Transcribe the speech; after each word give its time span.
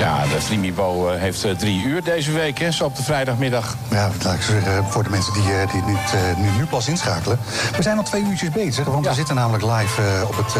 Ja, 0.00 0.22
de 0.22 0.40
Flimibo 0.40 1.08
eh, 1.08 1.20
heeft 1.20 1.44
eh, 1.44 1.50
drie 1.56 1.82
uur 1.84 2.02
deze 2.04 2.32
week, 2.32 2.58
hè, 2.58 2.70
zo 2.70 2.84
op 2.84 2.96
de 2.96 3.02
vrijdagmiddag. 3.02 3.76
Ja, 3.90 4.10
laat 4.22 4.34
ik 4.34 4.42
zeggen, 4.42 4.84
voor 4.88 5.02
de 5.02 5.10
mensen 5.10 5.32
die, 5.32 5.42
eh, 5.52 5.72
die 5.72 5.82
niet, 5.82 6.36
nu, 6.38 6.50
nu 6.58 6.64
pas 6.66 6.88
inschakelen. 6.88 7.38
We 7.76 7.82
zijn 7.82 7.96
al 7.96 8.02
twee 8.02 8.22
uurtjes 8.24 8.50
bezig, 8.50 8.84
want 8.84 9.06
we 9.06 9.14
zitten 9.14 9.34
namelijk 9.34 9.64
live 9.64 10.02
op 10.28 10.36
het 10.36 10.54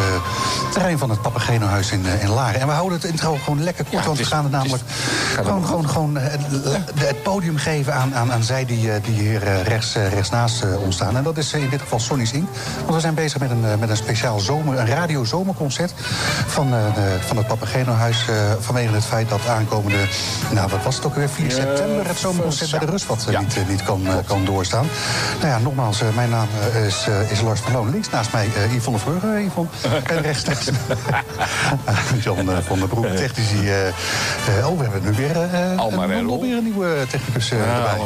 terrein 0.72 0.98
van 0.98 1.10
het 1.10 1.22
Papageno-huis 1.22 1.90
in, 1.90 2.04
in 2.20 2.28
Laren. 2.28 2.60
En 2.60 2.66
we 2.66 2.72
houden 2.72 2.98
het 3.00 3.10
intro 3.10 3.36
gewoon 3.44 3.62
lekker 3.62 3.84
kort, 3.84 4.00
Ja, 4.00 4.06
want 4.06 4.18
we 4.18 4.24
gaan 4.24 4.44
het 4.44 4.52
is- 4.52 4.58
namelijk 4.58 4.82
gewoon, 5.34 5.66
gewoon, 5.66 5.88
gewoon 5.88 6.16
het, 6.16 6.40
het 6.94 7.22
podium 7.22 7.56
geven 7.56 7.94
aan, 7.94 8.14
aan, 8.14 8.32
aan 8.32 8.42
zij 8.42 8.64
die, 8.66 9.00
die 9.00 9.14
hier 9.14 9.62
rechts, 9.62 9.94
rechts 9.94 10.30
naast 10.30 10.64
ons 10.84 10.94
staan. 10.94 11.16
En 11.16 11.22
dat 11.22 11.36
is 11.38 11.52
in 11.52 11.68
dit 11.68 11.80
geval 11.80 11.98
Sonny's 12.00 12.32
Inc. 12.32 12.48
Want 12.80 12.94
we 12.94 13.00
zijn 13.00 13.14
bezig 13.14 13.40
met 13.40 13.50
een, 13.50 13.78
met 13.78 13.90
een 13.90 13.96
speciaal 13.96 14.40
zomer, 14.40 14.78
een 14.78 14.86
radio-zomerconcert 14.86 15.92
van, 16.46 16.74
van 17.26 17.36
het 17.36 17.46
Papageno-huis. 17.46 18.24
vanwege 18.60 18.94
het 18.94 19.04
feit 19.04 19.28
dat 19.30 19.46
aankomende, 19.46 19.98
nou 20.52 20.70
wat 20.70 20.82
was 20.82 20.96
het 20.96 21.04
ook 21.04 21.14
weer, 21.14 21.28
4 21.28 21.50
september 21.50 22.06
het 22.08 22.18
zomerconcert 22.18 22.70
bij 22.70 22.78
de 22.78 22.86
Rust 22.86 23.06
wat 23.06 23.24
eh, 23.26 23.32
Ja. 23.32 23.40
niet, 23.40 23.56
eh, 23.56 23.68
niet 23.68 23.82
kan, 23.82 24.06
eh, 24.06 24.14
kan 24.26 24.44
doorstaan. 24.44 24.86
Nou 25.38 25.50
ja, 25.50 25.58
nogmaals, 25.58 26.02
mijn 26.14 26.30
naam 26.30 26.48
is, 26.86 27.06
is 27.28 27.40
Lars 27.40 27.60
van 27.60 27.72
Loon. 27.72 27.90
Links 27.90 28.10
naast 28.10 28.32
mij 28.32 28.46
uh, 28.46 28.74
Yvonne. 28.74 28.98
Uh, 29.24 29.44
Yvonne. 29.44 29.70
En 30.14 30.22
rechts 30.22 30.44
naast 30.44 30.70
uh, 30.70 30.76
eh, 32.26 32.64
van 32.66 32.78
der 32.78 32.88
Broek, 32.88 33.06
technici. 33.06 33.56
oh, 34.64 34.78
we 34.78 34.82
hebben 34.82 35.02
nu 35.02 35.12
weer, 35.12 35.32
Roel. 36.22 36.40
weer 36.40 36.56
een 36.56 36.64
nieuwe 36.64 37.06
technicus 37.10 37.50
erbij. 37.50 37.98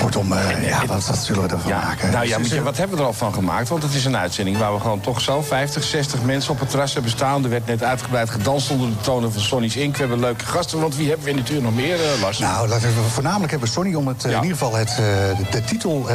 Kortom, 0.00 0.34
ja, 0.60 0.86
wat, 0.86 1.18
zullen 1.22 1.42
we 1.42 1.48
ervan 1.48 1.70
maken? 1.70 2.10
nou 2.10 2.26
ja, 2.26 2.62
wat 2.62 2.76
hebben 2.76 2.96
we 2.96 3.02
er 3.02 3.08
al 3.08 3.14
van 3.14 3.34
gemaakt? 3.34 3.68
Want 3.68 3.82
het 3.82 3.94
is 3.94 4.04
een 4.04 4.16
uitzending 4.16 4.58
waar 4.58 4.74
we 4.74 4.80
gewoon 4.80 5.00
toch 5.00 5.20
zo 5.20 5.42
50, 5.42 5.82
60 5.82 6.22
mensen 6.22 6.52
op 6.52 6.60
het 6.60 6.70
terras 6.70 6.92
hebben 6.92 7.10
staan. 7.10 7.44
Er 7.44 7.50
werd 7.50 7.66
net 7.66 7.82
uitgebreid 7.82 8.30
gedanst 8.30 8.70
onder 8.70 8.88
de 8.88 9.00
tonen 9.00 9.32
van 9.32 9.42
Sonny's 9.42 9.76
Inc. 9.76 9.92
We 9.92 9.98
hebben 10.00 10.20
leuke 10.30 10.44
gasten, 10.46 10.80
want 10.80 10.96
wie 10.96 11.06
hebben 11.08 11.24
we 11.24 11.30
in 11.30 11.36
natuurlijk 11.36 11.66
nog 11.66 11.74
meer, 11.74 11.94
eh, 11.94 12.20
Lars? 12.20 12.38
Nou, 12.38 12.68
laten 12.68 12.88
we, 12.88 12.94
voornamelijk 13.10 13.50
hebben 13.50 13.68
we 13.68 13.74
Sonny 13.74 13.94
om 13.94 14.08
het, 14.08 14.24
eh, 14.24 14.30
Ja. 14.30 14.36
in 14.36 14.42
ieder 14.42 14.58
geval 14.58 14.74
het, 14.76 14.88
eh, 14.90 14.96
de, 14.96 15.44
de 15.50 15.64
titel 15.64 16.06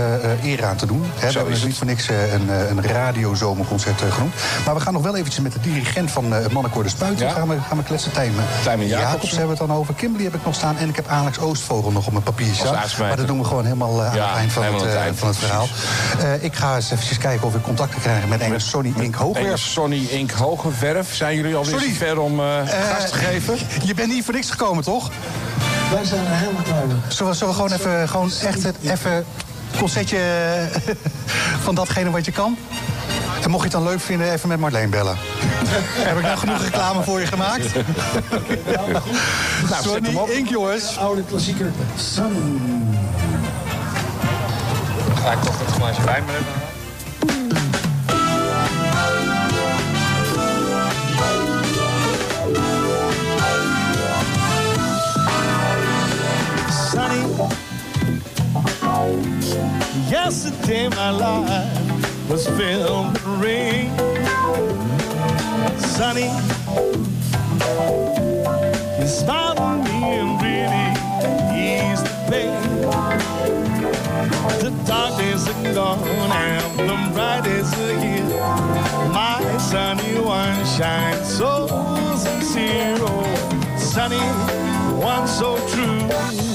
eer 0.44 0.66
aan 0.66 0.76
te 0.76 0.86
doen. 0.86 1.04
Hè, 1.16 1.28
we 1.28 1.34
hebben 1.34 1.54
dus 1.54 1.64
niet 1.64 1.76
voor 1.78 1.86
niks 1.86 2.08
een, 2.10 2.50
een 2.70 2.82
radiozomerconcert 2.88 4.02
genoemd. 4.10 4.34
Maar 4.66 4.76
we 4.76 4.82
gaan 4.82 4.94
nog 4.94 5.02
wel 5.04 5.16
eventjes 5.16 5.44
met 5.44 5.54
de 5.54 5.60
dirigent 5.60 6.12
van 6.12 6.32
het 6.32 6.52
Mannenkoor 6.52 6.84
de 6.84 6.90
Spuit. 6.90 7.20
Ja. 7.20 7.30
Gaan, 7.30 7.48
we, 7.48 7.58
gaan 7.68 7.78
we 7.78 7.84
kletsen. 7.84 8.12
Tijmen, 8.12 8.44
Tijmen 8.64 8.88
Jacobsen. 8.88 9.12
Jacobsen 9.12 9.38
hebben 9.38 9.56
we 9.56 9.62
het 9.62 9.70
dan 9.72 9.80
over. 9.80 9.94
Kimberly 9.94 10.26
heb 10.26 10.36
ik 10.36 10.46
nog 10.46 10.56
staan. 10.56 10.78
En 10.78 10.90
ik 10.90 10.96
heb 10.96 11.08
Alex 11.08 11.40
Oostvogel 11.40 11.92
nog 11.92 12.06
op 12.06 12.12
mijn 12.12 12.24
papiertje. 12.24 12.72
Maar 13.00 13.16
dat 13.18 13.28
doen 13.28 13.38
we 13.40 13.46
gewoon 13.46 13.64
helemaal 13.64 14.04
aan 14.04 14.16
Ja, 14.16 14.28
het 14.28 14.38
eind 14.38 14.52
van 14.52 14.64
het, 14.64 14.96
eind, 14.96 15.18
van 15.20 15.28
het 15.28 15.38
verhaal. 15.38 15.68
Ik 16.40 16.56
ga 16.56 16.76
eens 16.76 16.92
eventjes 16.92 17.18
kijken 17.18 17.48
of 17.48 17.56
ik 17.56 17.62
contact 17.62 17.92
kan 17.92 18.02
krijgen 18.02 18.30
met 18.30 18.42
een 18.42 18.62
Sonny. 18.62 18.94
Ene 19.00 19.18
Hoogwerf. 19.18 19.60
Sonny 19.60 20.06
Inc. 20.10 20.32
Hogeverf. 20.32 21.16
Zijn 21.16 21.36
jullie 21.36 21.56
alweer 21.56 21.80
Sorry. 21.80 21.94
ver 21.94 22.20
om 22.20 22.40
eh 22.40 22.60
Eh, 22.60 22.94
gas 22.94 23.10
te 23.10 23.18
geven? 23.18 23.58
Je 23.88 23.94
bent 23.94 24.05
niet 24.08 24.24
voor 24.26 24.34
niks 24.34 24.50
gekomen, 24.50 24.84
toch? 24.84 25.12
Wij 25.92 26.06
zijn 26.06 26.26
er 26.26 26.32
helemaal 26.32 26.64
klaar 26.64 26.88
mee. 26.88 26.98
Zullen 27.08 27.32
we, 27.32 27.38
zullen 27.38 27.54
we 27.54 27.62
gewoon 27.62 27.78
even, 27.78 28.10
gewoon 28.10 28.32
echt 28.42 28.64
het, 28.64 28.76
even 28.82 29.26
concertje 29.78 30.20
van 31.66 31.76
datgene 31.76 32.12
wat 32.12 32.26
je 32.26 32.32
kan? 32.32 32.58
En 33.42 33.50
mocht 33.50 33.64
je 33.64 33.70
het 33.70 33.78
dan 33.78 33.92
leuk 33.92 34.00
vinden, 34.00 34.32
even 34.32 34.50
met 34.50 34.60
Marleen 34.60 34.90
bellen. 34.90 35.18
Heb 36.08 36.18
ik 36.18 36.24
nou 36.24 36.38
genoeg 36.38 36.62
reclame 36.62 37.04
voor 37.04 37.20
je 37.20 37.28
gemaakt? 37.28 37.74
Nou, 38.66 38.96
op. 38.96 39.04
Sonny 39.84 40.34
Inc, 40.34 40.50
jongens. 40.50 40.98
Oude 40.98 41.24
klassieker 41.24 41.72
Sunny. 41.96 42.60
Ga 45.16 45.32
ik 45.32 45.42
toch 45.42 45.60
het 45.60 45.76
glaasje 45.76 46.06
wijn 46.06 46.24
maar 46.26 46.36
even 46.36 46.65
Yesterday 60.10 60.88
my 60.88 61.10
life 61.10 62.30
was 62.30 62.48
filled 62.48 63.12
with 63.12 63.26
rain. 63.44 63.92
Sunny, 65.78 66.32
you 68.98 69.08
smiled 69.08 69.60
on 69.60 69.84
me 69.84 69.92
and 70.16 70.42
really 70.42 70.92
eased 71.60 72.06
the 72.06 72.16
pain. 72.32 72.56
The 74.62 74.72
dark 74.88 75.18
days 75.18 75.46
are 75.50 75.74
gone 75.74 76.32
and 76.32 76.90
the 76.90 76.96
bright 77.14 77.44
days 77.44 77.74
are 77.74 78.00
here. 78.00 78.30
My 79.12 79.58
sunny 79.58 80.22
one 80.22 80.66
shines 80.66 81.38
so 81.38 81.68
sincere. 82.16 82.96
Oh, 83.02 83.78
sunny 83.78 84.24
one 85.04 85.28
so 85.28 85.58
true. 85.68 86.55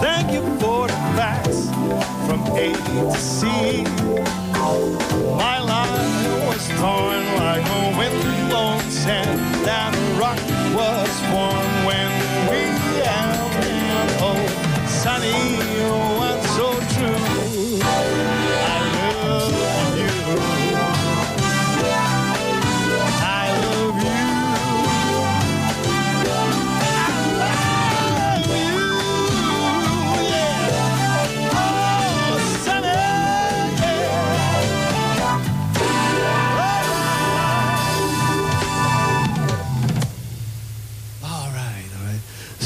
thank 0.00 0.32
you 0.32 0.40
for 0.58 0.86
the 0.88 0.94
facts 1.16 1.68
from 2.26 2.40
A 2.56 2.72
to 2.72 3.12
C. 3.18 3.84
My 5.36 5.60
life 5.60 5.90
was 6.48 6.68
torn 6.80 7.22
like 7.36 7.66
a 7.66 7.98
wind-blown 7.98 8.80
sand. 8.90 9.38
That 9.66 9.92
rock 10.18 10.40
was 10.74 11.10
formed 11.28 11.86
when 11.86 12.08
we 12.48 12.62
had 13.04 13.36
Oh, 14.22 14.40
sunny, 14.88 16.19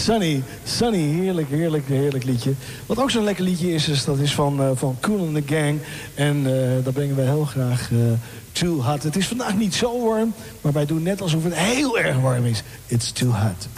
Sunny, 0.05 0.43
Sunny, 0.65 0.99
heerlijk, 0.99 1.49
heerlijk, 1.49 1.89
heerlijk 1.89 2.25
liedje. 2.25 2.53
Wat 2.87 2.99
ook 2.99 3.11
zo'n 3.11 3.25
lekker 3.25 3.45
liedje 3.45 3.73
is, 3.73 3.89
is 3.89 4.05
dat 4.05 4.19
is 4.19 4.35
van, 4.35 4.61
uh, 4.61 4.71
van 4.75 4.97
Cool 5.01 5.21
and 5.21 5.35
the 5.35 5.55
Gang. 5.55 5.81
En 6.15 6.37
uh, 6.47 6.85
dat 6.85 6.93
brengen 6.93 7.17
wij 7.17 7.25
heel 7.25 7.45
graag 7.45 7.91
uh, 7.91 7.99
Too 8.53 8.83
Hot. 8.83 9.03
Het 9.03 9.17
is 9.17 9.27
vandaag 9.27 9.57
niet 9.57 9.75
zo 9.75 10.05
warm, 10.07 10.35
maar 10.61 10.73
wij 10.73 10.87
doen 10.87 11.03
net 11.03 11.21
alsof 11.21 11.45
het 11.45 11.55
heel 11.55 11.99
erg 11.99 12.21
warm 12.21 12.45
is. 12.45 12.63
It's 12.87 13.13
too 13.13 13.31
hot. 13.31 13.69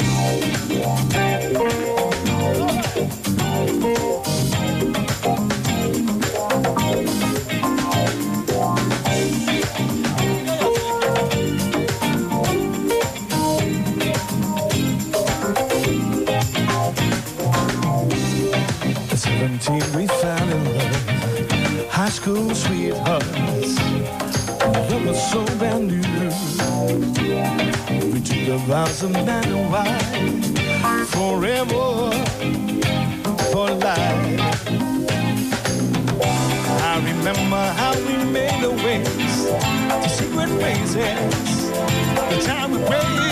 17 19.46 19.96
we 19.96 20.06
fell 20.08 20.48
in 20.48 20.64
love. 20.76 21.88
High 21.88 22.08
school 22.08 22.52
sweethearts 22.52 23.78
Love 24.90 25.06
was 25.06 25.31
so 25.31 25.44
brand 25.58 25.87
new. 25.87 26.02
We 28.12 28.20
took 28.20 28.43
the 28.44 28.58
vows 28.66 29.04
of 29.04 29.12
man 29.12 29.44
and 29.44 29.70
wife 29.70 31.08
Forever 31.10 32.10
For 33.52 33.70
life. 33.70 34.40
I 36.82 36.94
remember 37.04 37.62
how 37.81 37.94
we 38.06 38.16
made 38.25 38.60
the 38.60 38.72
ways 38.82 39.46
To 40.02 40.08
secret 40.08 40.50
places 40.58 41.70
The 42.31 42.38
time 42.44 42.72
we 42.72 42.78
prayed 42.84 43.26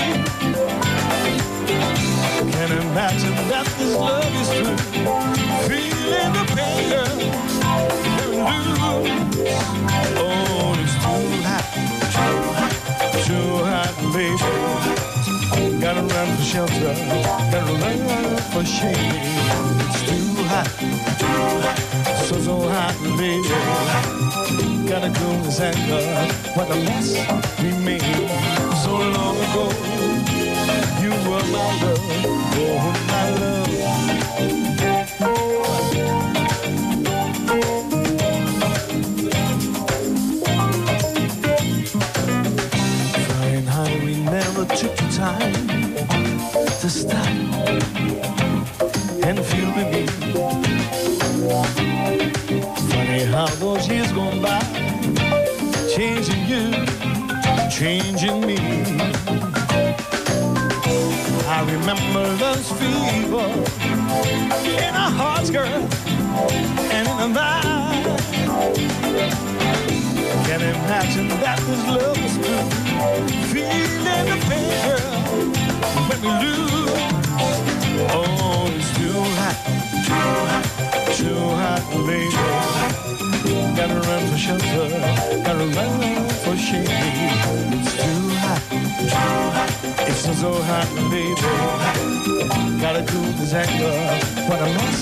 Can't 2.67 2.81
imagine 2.81 3.37
that 3.51 3.67
this 3.77 3.95
love 3.95 4.25
is 4.41 4.49
true. 4.57 4.73
Feeling 5.69 6.33
the 6.33 6.45
pain, 6.57 6.97
and 6.97 7.21
lose. 7.21 7.61
Oh, 10.17 10.73
it's 10.81 10.97
too 11.05 11.29
hot, 11.45 11.67
too 12.17 12.41
hot, 12.57 12.73
too 13.29 13.49
hot, 13.69 13.93
baby. 14.17 14.49
Gotta 15.79 16.03
run 16.09 16.29
for 16.37 16.43
shelter, 16.43 16.95
gotta 17.53 17.75
run 17.85 18.01
for 18.49 18.65
shade. 18.65 18.97
It's 19.85 20.01
too 20.09 20.33
hot, 20.49 20.69
too 21.21 22.25
so 22.25 22.41
so 22.41 22.57
hot, 22.67 22.97
baby. 23.19 23.45
Gotta 24.89 25.13
cool 25.21 25.37
this 25.43 25.61
anger, 25.61 26.01
what 26.55 26.71
a 26.71 26.77
mess 26.77 27.13
we 27.61 27.73
made 27.85 28.31
so 28.83 28.93
long 28.97 29.37
ago. 29.37 30.14
You 31.35 31.41
my 31.41 31.47
love, 31.83 31.99
oh 32.57 32.95
my 33.09 33.27
love. 33.41 33.71
Flying 43.27 43.67
high, 43.67 43.97
we 44.05 44.15
never 44.21 44.65
took 44.77 44.95
the 44.95 45.09
time 45.11 45.53
to 46.81 46.89
stop 46.89 47.27
and 49.25 49.37
feel 49.45 49.71
the 49.73 49.85
beat. 49.91 50.13
Funny 52.93 53.25
how 53.25 53.49
those 53.57 53.89
years 53.89 54.13
gone 54.13 54.41
by, 54.41 54.63
changing 55.97 56.47
you, 56.47 56.71
changing 57.71 58.41
me. 58.47 59.54
I 61.47 61.61
remember 61.71 62.37
those 62.37 62.73
fever 62.73 63.47
in 64.81 64.95
our 64.95 65.11
hearts, 65.11 65.51
girl, 65.51 65.67
and 65.69 67.07
in 67.07 67.13
our 67.13 67.29
minds. 67.29 68.23
Can't 70.47 70.63
imagine 70.63 71.29
that 71.29 71.59
this 71.67 71.87
love 71.87 72.17
was 72.23 72.35
true. 72.41 72.65
Feeling 73.53 74.25
the 74.25 74.39
pain, 74.49 74.73
girl, 74.89 75.15
when 76.09 76.21
we 76.23 76.31
lose. 76.45 76.97
Oh, 78.11 78.73
it's 78.73 78.91
too 78.97 79.21
hot, 79.37 79.57
too 80.09 80.29
hot, 80.49 80.67
too 81.15 81.41
hot, 81.61 81.83
baby. 82.07 82.41
Gotta 83.77 84.01
run 84.09 84.23
for 84.31 84.39
shelter, 84.39 84.89
gotta 85.45 85.67
run 85.77 86.29
for 86.43 86.57
shade. 86.57 86.89
It's 86.89 87.93
too. 88.03 88.34
It's 88.71 90.25
so, 90.25 90.33
so 90.33 90.53
hot, 90.63 90.89
baby. 91.11 91.35
Gotta 92.81 93.05
cool 93.11 93.33
this 93.39 93.53
anger. 93.53 93.93
A 94.53 94.67
mess 94.77 95.01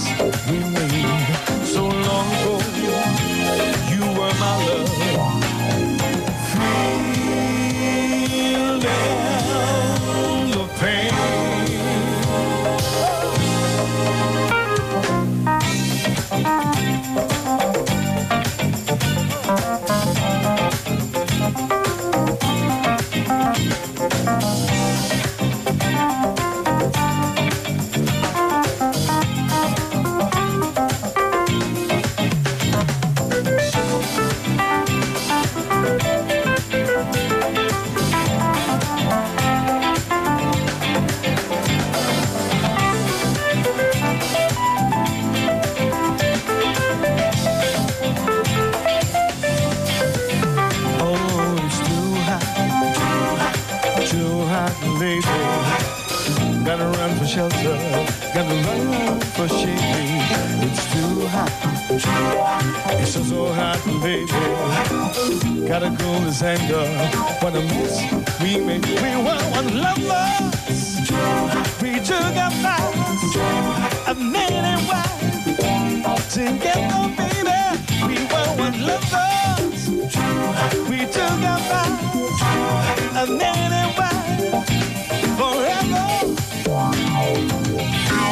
we 0.48 0.58
made 0.58 1.66
so 1.66 1.86
long 1.86 2.28
ago. 2.36 2.54
You 3.92 4.02
were 4.18 4.34
my 4.40 4.54
love. 4.66 5.51
Shelter, 57.32 57.78
gotta 58.34 58.54
run 58.68 59.18
for 59.32 59.48
shade. 59.48 59.78
It's 60.68 60.84
too 60.92 61.26
hot. 61.28 61.50
It's 63.00 63.14
so, 63.14 63.22
so 63.22 63.46
hot, 63.54 63.80
baby. 64.02 64.26
Gotta 65.66 65.96
cool 65.98 66.20
this 66.26 66.42
anger. 66.42 66.84
What 67.40 67.56
a 67.56 67.62
mess 67.72 67.96
we 68.42 68.60
made. 68.60 68.84
We 68.84 69.10
were 69.24 69.42
one 69.56 69.70
lovers. 69.80 71.00
We 71.80 72.00
took 72.04 72.36
our 72.44 72.52
vows 72.60 73.36
of 74.10 74.18
man 74.20 74.64
and 74.72 74.82
wife. 74.86 76.28
Together, 76.28 77.08
baby, 77.16 77.60
we 78.08 78.16
were 78.30 78.50
one 78.60 78.76
lovers. 78.90 79.88
We 80.90 80.98
took 81.16 81.38
our 81.52 81.60
vows 81.70 82.40
of 83.22 83.28
man 83.38 83.72
and 83.72 83.96
wife 83.96 84.11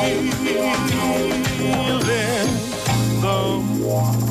Feeling 0.01 0.33
the 3.21 4.30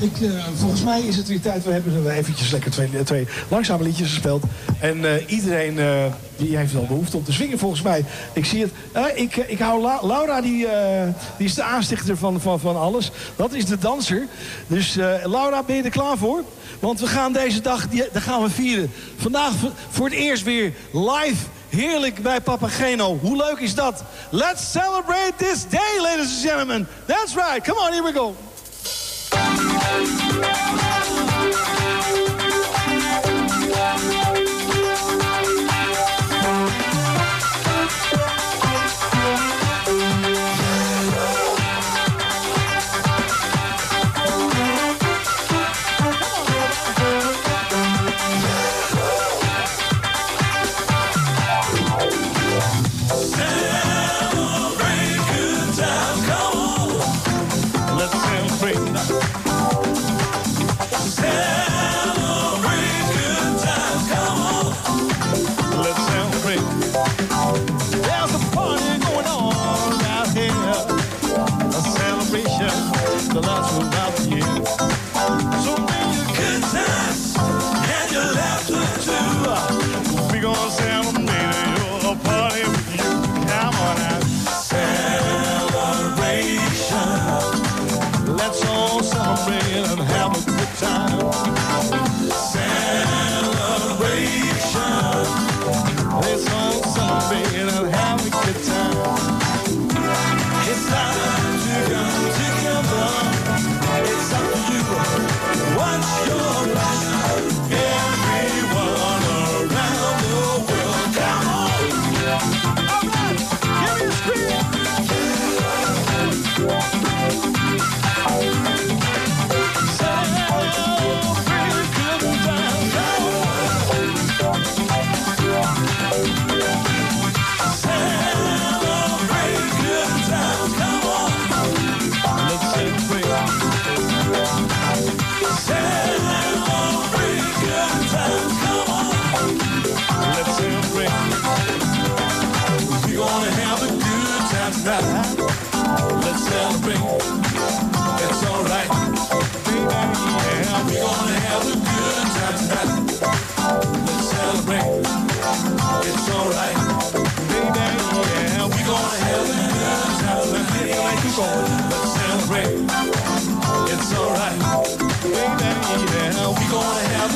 ik, 0.00 0.20
eh, 0.20 0.44
volgens 0.54 0.82
mij 0.82 1.00
is 1.00 1.16
het 1.16 1.28
weer 1.28 1.40
tijd. 1.40 1.64
We 1.64 1.72
hebben 1.72 2.04
er 2.06 2.10
eventjes 2.10 2.50
lekker 2.50 2.70
twee, 2.70 3.02
twee 3.04 3.26
langzame 3.48 3.82
liedjes 3.84 4.08
gespeeld. 4.08 4.42
En 4.80 5.04
eh, 5.04 5.30
iedereen 5.30 5.78
eh, 5.78 6.04
die 6.36 6.56
heeft 6.56 6.72
wel 6.72 6.86
behoefte 6.86 7.16
om 7.16 7.24
te 7.24 7.32
zwingen 7.32 7.58
volgens 7.58 7.82
mij. 7.82 8.04
Ik 8.32 8.44
zie 8.44 8.60
het. 8.62 8.72
Eh, 8.92 9.02
ik, 9.14 9.36
ik 9.36 9.58
hou 9.58 9.80
La- 9.80 10.00
Laura, 10.02 10.40
die, 10.40 10.66
eh, 10.66 11.08
die 11.36 11.46
is 11.46 11.54
de 11.54 11.62
aanstichter 11.62 12.16
van, 12.16 12.40
van, 12.40 12.60
van 12.60 12.76
alles. 12.76 13.10
Dat 13.36 13.52
is 13.52 13.64
de 13.66 13.78
danser. 13.78 14.26
Dus 14.66 14.96
eh, 14.96 15.14
Laura, 15.24 15.62
ben 15.62 15.76
je 15.76 15.82
er 15.82 15.90
klaar 15.90 16.16
voor? 16.16 16.42
Want 16.80 17.00
we 17.00 17.06
gaan 17.06 17.32
deze 17.32 17.60
dag, 17.60 17.88
die, 17.88 18.04
daar 18.12 18.22
gaan 18.22 18.42
we 18.42 18.50
vieren. 18.50 18.90
Vandaag 19.16 19.52
voor 19.90 20.04
het 20.06 20.14
eerst 20.14 20.42
weer 20.42 20.72
live. 20.92 21.44
Heerlijk 21.68 22.22
bij 22.22 22.40
Papageno. 22.40 23.18
Hoe 23.22 23.36
leuk 23.36 23.58
is 23.58 23.74
dat? 23.74 24.04
Let's 24.30 24.70
celebrate 24.70 25.32
this 25.36 25.64
day, 25.68 26.00
ladies 26.02 26.32
and 26.32 26.40
gentlemen. 26.42 26.88
That's 27.06 27.34
right. 27.34 27.62
Come 27.68 27.80
on, 27.80 27.92
here 27.92 28.02
we 28.02 28.12
go. 28.12 28.34
Thank 29.90 30.84
you. 30.84 30.89
Time. 90.80 91.19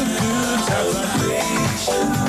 Good 0.05 0.61
time 0.67 2.24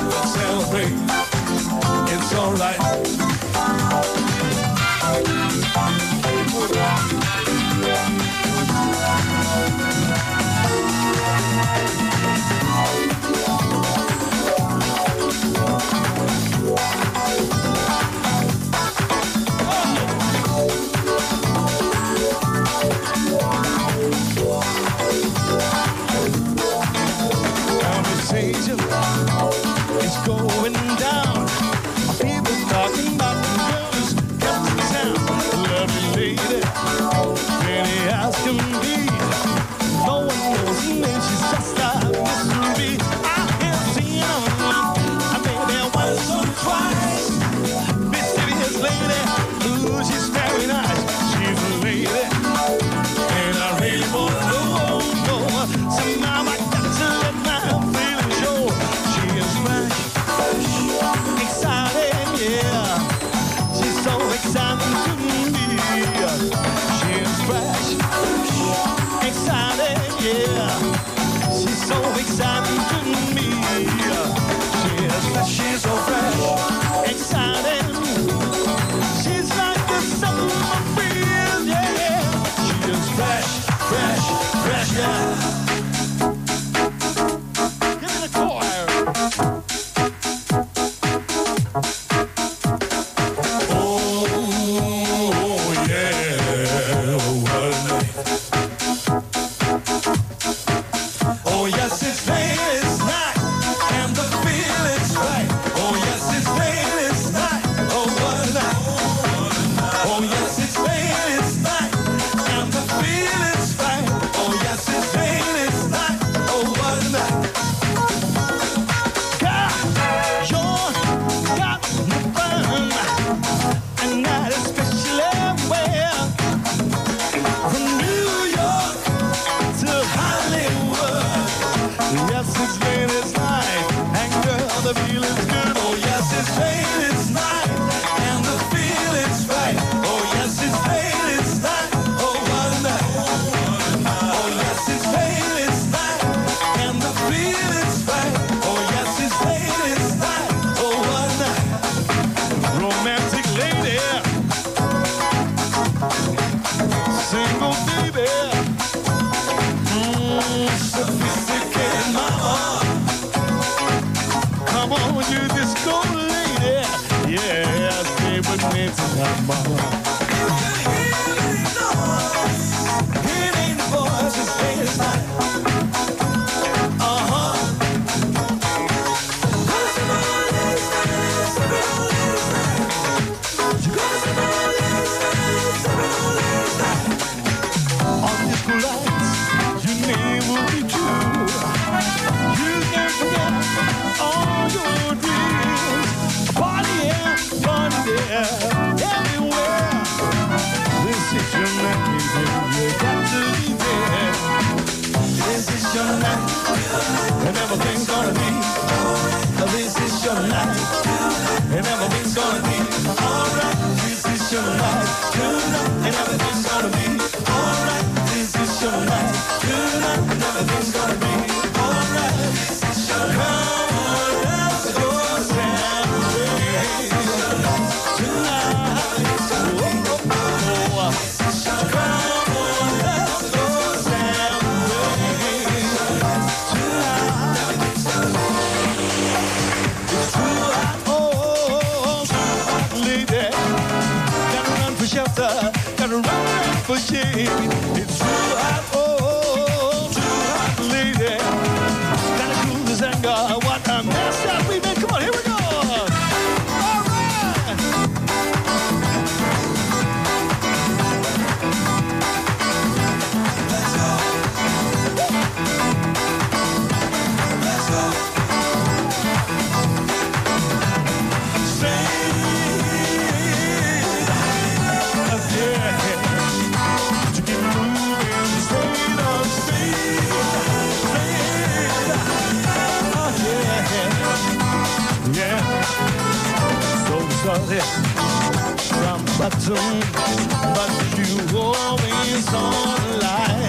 From 289.66 289.74
but 289.74 290.90
you 291.18 291.58
always 291.58 292.46
on 292.54 293.00
the 293.02 293.18
line. 293.18 293.66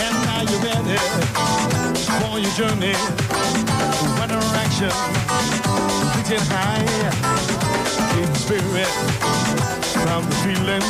And 0.00 0.16
now 0.24 0.40
you're 0.40 0.64
ready 0.64 0.96
for 2.16 2.38
your 2.38 2.50
journey. 2.56 2.96
Weather 4.16 4.40
action, 4.56 4.88
get 6.24 6.40
high. 6.48 6.80
Keep 8.14 8.24
the 8.24 8.38
spirit 8.40 8.88
from 10.00 10.24
the 10.24 10.36
feeling. 10.40 10.88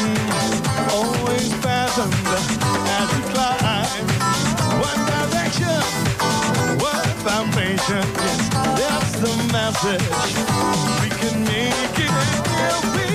Always 0.94 1.52
fastened 1.54 2.14
as 2.30 3.08
you 3.10 3.22
climb. 3.34 4.06
One 4.86 5.02
direction, 5.10 5.82
one 6.78 7.10
foundation. 7.26 8.06
Yes, 8.22 8.48
that's 8.78 9.12
the 9.18 9.34
message. 9.50 10.06
We 11.02 11.08
can 11.18 11.42
make 11.42 11.98
it 11.98 12.46
and 12.58 13.05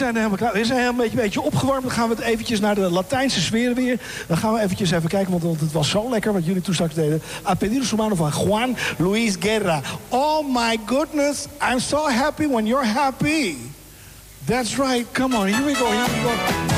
Zijn 0.00 0.16
helemaal 0.16 0.36
klaar. 0.36 0.52
We 0.52 0.64
zijn 0.64 0.86
een 0.86 0.96
beetje, 0.96 1.16
beetje 1.16 1.40
opgewarmd. 1.40 1.82
Dan 1.82 1.90
gaan 1.90 2.08
we 2.08 2.14
het 2.14 2.24
eventjes 2.24 2.60
naar 2.60 2.74
de 2.74 2.90
Latijnse 2.90 3.40
sfeer 3.40 3.74
weer. 3.74 4.00
Dan 4.26 4.36
gaan 4.36 4.54
we 4.54 4.60
eventjes 4.60 4.90
even 4.90 5.08
kijken, 5.08 5.40
want, 5.40 5.60
het 5.60 5.72
was 5.72 5.90
zo 5.90 6.10
lekker 6.10 6.32
wat 6.32 6.44
jullie 6.44 6.62
toen 6.62 6.74
straks 6.74 6.94
deden. 6.94 7.22
A 7.46 7.54
pedido 7.54 7.84
humano 7.90 8.14
van 8.14 8.30
Juan 8.30 8.76
Luis 8.98 9.36
Guerra. 9.40 9.80
Oh 10.08 10.54
my 10.54 10.78
goodness, 10.86 11.46
I'm 11.70 11.78
so 11.78 12.08
happy 12.08 12.46
when 12.46 12.66
you're 12.66 12.86
happy. 12.86 13.56
That's 14.44 14.76
right. 14.76 15.06
Come 15.12 15.36
on, 15.36 15.46
here 15.46 15.64
we 15.64 15.74
go, 15.74 15.90
here 15.90 16.04
we 16.04 16.20
go. 16.22 16.69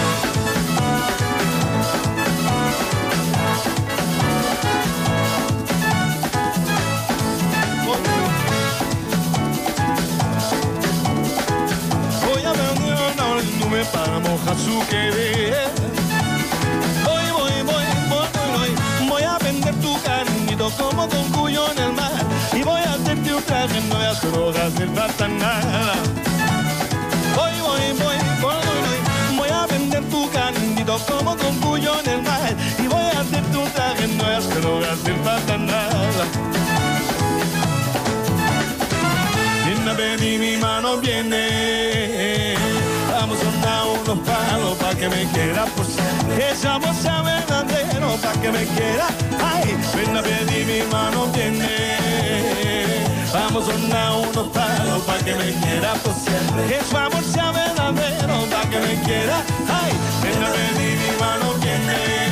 Mojar 14.82 14.88
su 14.88 14.88
querer. 14.88 15.70
Voy, 17.04 17.24
voy, 17.32 17.62
voy, 17.62 17.84
voy, 18.08 18.28
voy, 18.56 19.08
voy 19.08 19.22
a 19.22 19.38
vender 19.38 19.74
tu 19.76 20.00
carnito 20.02 20.70
como 20.78 21.08
con 21.08 21.30
cuyo 21.30 21.70
en 21.72 21.78
el 21.78 21.92
mar. 21.92 22.12
Y 22.52 22.62
voy 22.62 22.80
a 22.80 22.94
hacerte 22.94 23.34
un 23.34 23.42
traje 23.42 23.78
en 23.78 23.88
nuevas 23.88 24.20
drogas 24.22 24.74
del 24.74 24.92
nada. 24.94 25.94
Voy, 27.36 27.60
voy, 27.60 27.92
voy, 27.92 28.16
voy, 28.40 28.54
voy, 28.64 29.36
voy 29.36 29.48
a 29.50 29.66
vender 29.66 30.04
tu 30.10 30.30
carnito 30.30 30.98
como 31.08 31.36
con 31.36 31.56
cuyo 31.60 32.00
en 32.00 32.10
el 32.10 32.22
mar. 32.22 32.54
Y 32.78 32.86
voy 32.86 33.04
a 33.04 33.20
hacerte 33.20 33.56
un 33.56 33.70
traje 33.70 34.04
en 34.04 34.18
nuevas 34.18 34.48
drogas 34.60 35.04
del 35.04 35.66
nada. 35.66 36.24
Nena, 39.66 39.92
ven 39.94 40.22
y 40.22 40.38
mi 40.38 40.56
mano 40.56 40.98
viene. 40.98 41.81
Que 45.02 45.08
me 45.08 45.24
quiera 45.32 45.64
por 45.64 45.84
siempre. 45.84 46.50
Esa 46.52 46.78
sea 46.94 47.22
verdadero 47.22 48.14
para 48.22 48.40
que 48.40 48.52
me 48.52 48.64
quiera. 48.66 49.08
Ay, 49.42 49.76
ven 49.96 50.16
a 50.16 50.20
y 50.20 50.64
mi 50.64 50.82
mano 50.92 51.26
viene. 51.34 51.66
Vamos 53.32 53.68
a 53.68 53.88
dar 53.88 54.12
unos 54.12 54.46
palos 54.48 55.02
para 55.04 55.18
que 55.24 55.34
me 55.34 55.50
quiera 55.54 55.94
por 55.94 56.14
siempre. 56.14 56.66
Que 56.68 56.84
su 56.84 56.96
amor 56.96 57.24
sea 57.24 57.50
verdadero 57.50 58.44
para 58.48 58.70
que 58.70 58.78
me 58.78 59.02
quiera. 59.02 59.42
Ay, 59.68 59.92
ven 60.22 60.40
a 60.40 60.48
y 60.80 60.96
mi 61.02 61.18
mano 61.18 61.52
viene. 61.60 62.31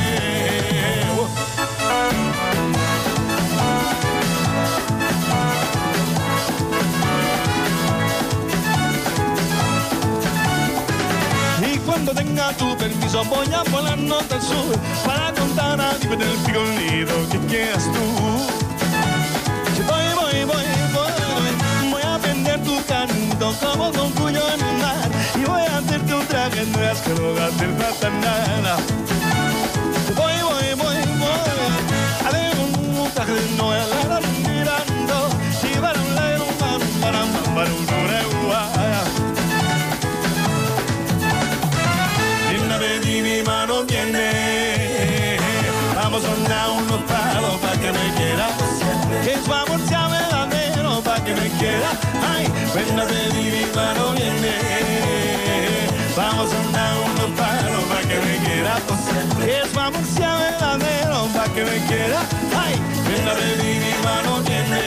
Cuando 12.11 12.21
tenga 12.21 12.51
tu 12.53 12.77
permiso 12.77 13.23
voy 13.25 13.47
a 13.53 13.61
al 13.61 14.41
sur 14.41 14.75
para 15.05 15.33
contar 15.33 15.79
a 15.79 15.93
ti 15.95 16.07
del 16.07 16.37
figurito 16.45 17.13
que 17.31 17.39
quieras 17.47 17.85
tú. 17.85 18.03
Voy, 19.87 20.05
voy, 20.15 20.45
voy, 20.45 20.65
voy, 20.93 21.91
voy, 21.91 22.01
a 22.01 22.17
vender 22.17 22.61
tu 22.63 22.83
canto 22.85 23.53
como 23.61 23.91
con 23.91 24.11
cuyo 24.11 24.41
en 24.53 24.61
el 24.61 24.77
mar 24.77 25.09
y 25.35 25.45
voy 25.45 25.61
a 25.61 25.77
hacerte 25.77 26.13
un 26.13 26.25
traje 26.27 26.65
no 26.65 26.79
nada. 28.21 28.77
Voy, 30.15 30.33
voy, 30.41 30.73
voy, 30.75 30.97
voy, 31.19 31.39
a 32.25 33.01
un 33.03 33.11
traje 33.13 33.33
de 33.33 34.30
que 47.91 47.99
me 47.99 48.13
quiera. 48.15 48.47
Que 49.23 49.37
su 49.43 49.53
amor 49.53 49.79
sea 49.87 50.07
verdadero 50.07 51.01
para 51.01 51.23
que 51.23 51.33
me 51.33 51.49
quiera. 51.59 51.89
Ay, 52.33 52.47
linda 52.75 53.03
baby, 53.05 53.51
mi 53.51 53.75
mano 53.75 54.11
viene. 54.13 54.53
Vamos 56.15 56.49
a 56.51 56.71
dar 56.71 56.97
unos 56.97 57.39
palos 57.39 57.83
para 57.89 58.01
que 58.01 58.15
me 58.15 58.37
quiera. 58.45 58.73
Que 59.39 59.69
su 59.71 59.79
amor 59.79 60.03
sea 60.15 60.35
verdadero 60.35 61.27
para 61.33 61.53
que 61.53 61.63
me 61.63 61.77
quiera. 61.87 62.19
Ay, 62.57 62.75
linda 63.09 63.33
baby, 63.33 63.79
mi 63.79 63.93
mano 64.03 64.41
viene. 64.47 64.81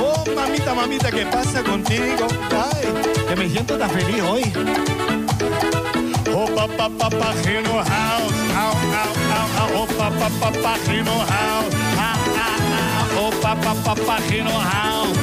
Oh, 0.00 0.24
mamita 0.34 0.74
mamita, 0.74 1.10
¿qué 1.10 1.26
pasa 1.26 1.62
contigo? 1.62 2.26
Ay, 2.50 3.26
que 3.28 3.36
me 3.36 3.48
siento 3.48 3.78
tan 3.78 3.90
feliz 3.90 4.22
hoy. 4.22 5.21
Oh, 6.62 6.68
papá, 6.68 7.10
papá, 7.10 7.34
Gino 7.42 7.82
House. 7.82 8.34
Au, 8.54 8.70
au, 8.70 9.10
au, 9.34 9.48
au. 9.58 9.82
Oh, 9.82 9.86
papá, 9.98 10.30
papá, 10.38 10.78
Gino 10.84 11.10
House. 11.10 11.74
Ah, 11.98 12.14
ah, 12.38 12.56
ah. 12.78 13.18
Oh, 13.18 13.32
papá, 13.42 13.74
papá, 13.82 14.18
Gino 14.28 14.50
House. 14.50 15.18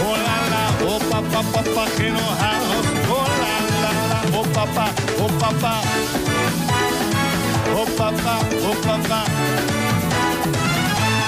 Oh, 0.00 0.16
la, 0.16 0.36
la. 0.48 0.62
Oh, 0.88 0.98
papá, 1.10 1.42
papá, 1.52 1.84
Gino 1.94 2.24
House. 2.40 2.88
Oh, 3.06 3.26
la, 3.42 3.54
la, 3.82 3.92
la. 4.08 4.38
Oh, 4.38 4.44
papá, 4.54 4.88
oh, 5.20 5.28
papá. 5.38 5.82
Oh, 7.76 7.84
papá, 7.98 8.38
oh, 8.64 8.76
papá. 8.80 9.24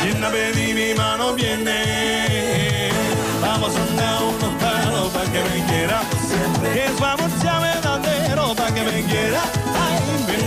Viene 0.03 0.27
a 0.27 0.31
pedir 0.31 0.75
mi 0.75 0.95
mano, 0.95 1.35
viene. 1.35 2.91
Vamos 3.43 3.75
a 3.77 3.85
dar 3.95 4.23
unos 4.23 4.55
palos 4.63 5.11
para 5.13 5.31
que 5.31 5.43
me 5.43 5.67
quiera. 5.67 6.01
Que 6.73 6.91
vamos 6.99 7.31
ya 7.43 7.59
verdadero 7.59 8.20
para 8.61 8.75
que 8.75 8.83
me 8.83 9.03
quiera. 9.05 9.43
Ay, 9.85 9.97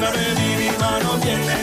a 0.08 0.12
pedir 0.12 0.58
mi 0.62 0.72
mano, 0.78 1.18
viene. 1.24 1.58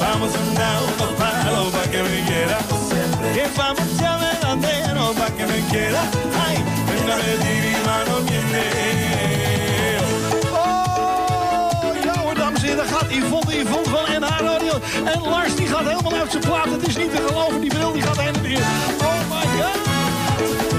Vamos 0.00 0.30
a 0.34 0.42
dar 0.58 0.82
unos 0.90 1.12
palos 1.20 1.72
para 1.72 1.90
que 1.92 2.02
me 2.02 2.18
quiera. 2.28 2.58
Que 3.34 3.44
vamos 3.56 3.88
ya 4.00 4.16
verdadero 4.16 5.12
para 5.18 5.30
que 5.36 5.46
me 5.46 5.60
quiera. 5.70 6.00
Ay, 6.46 6.56
a 7.12 7.16
pedir 7.22 7.60
mi 7.66 7.76
mano, 7.88 8.14
viene. 8.26 8.64
Oh, 10.52 11.16
daar 12.76 12.86
gaat 12.86 13.10
Yvonne, 13.10 13.52
Yvonne 13.62 13.88
van 13.94 14.04
NH 14.20 14.40
Radio. 14.40 14.74
En 15.04 15.20
Lars 15.30 15.54
die 15.56 15.66
gaat 15.66 15.84
helemaal 15.84 16.14
uit 16.20 16.30
zijn 16.30 16.42
plaat. 16.42 16.70
Het 16.70 16.88
is 16.88 16.96
niet 16.96 17.10
te 17.10 17.22
geloven, 17.26 17.60
die 17.60 17.70
bril 17.70 17.92
die 17.92 18.02
gaat 18.02 18.18
heen 18.18 18.34
en 18.34 18.42
weer. 18.42 18.64
Oh 19.02 19.20
my 19.30 19.44
god. 19.56 20.69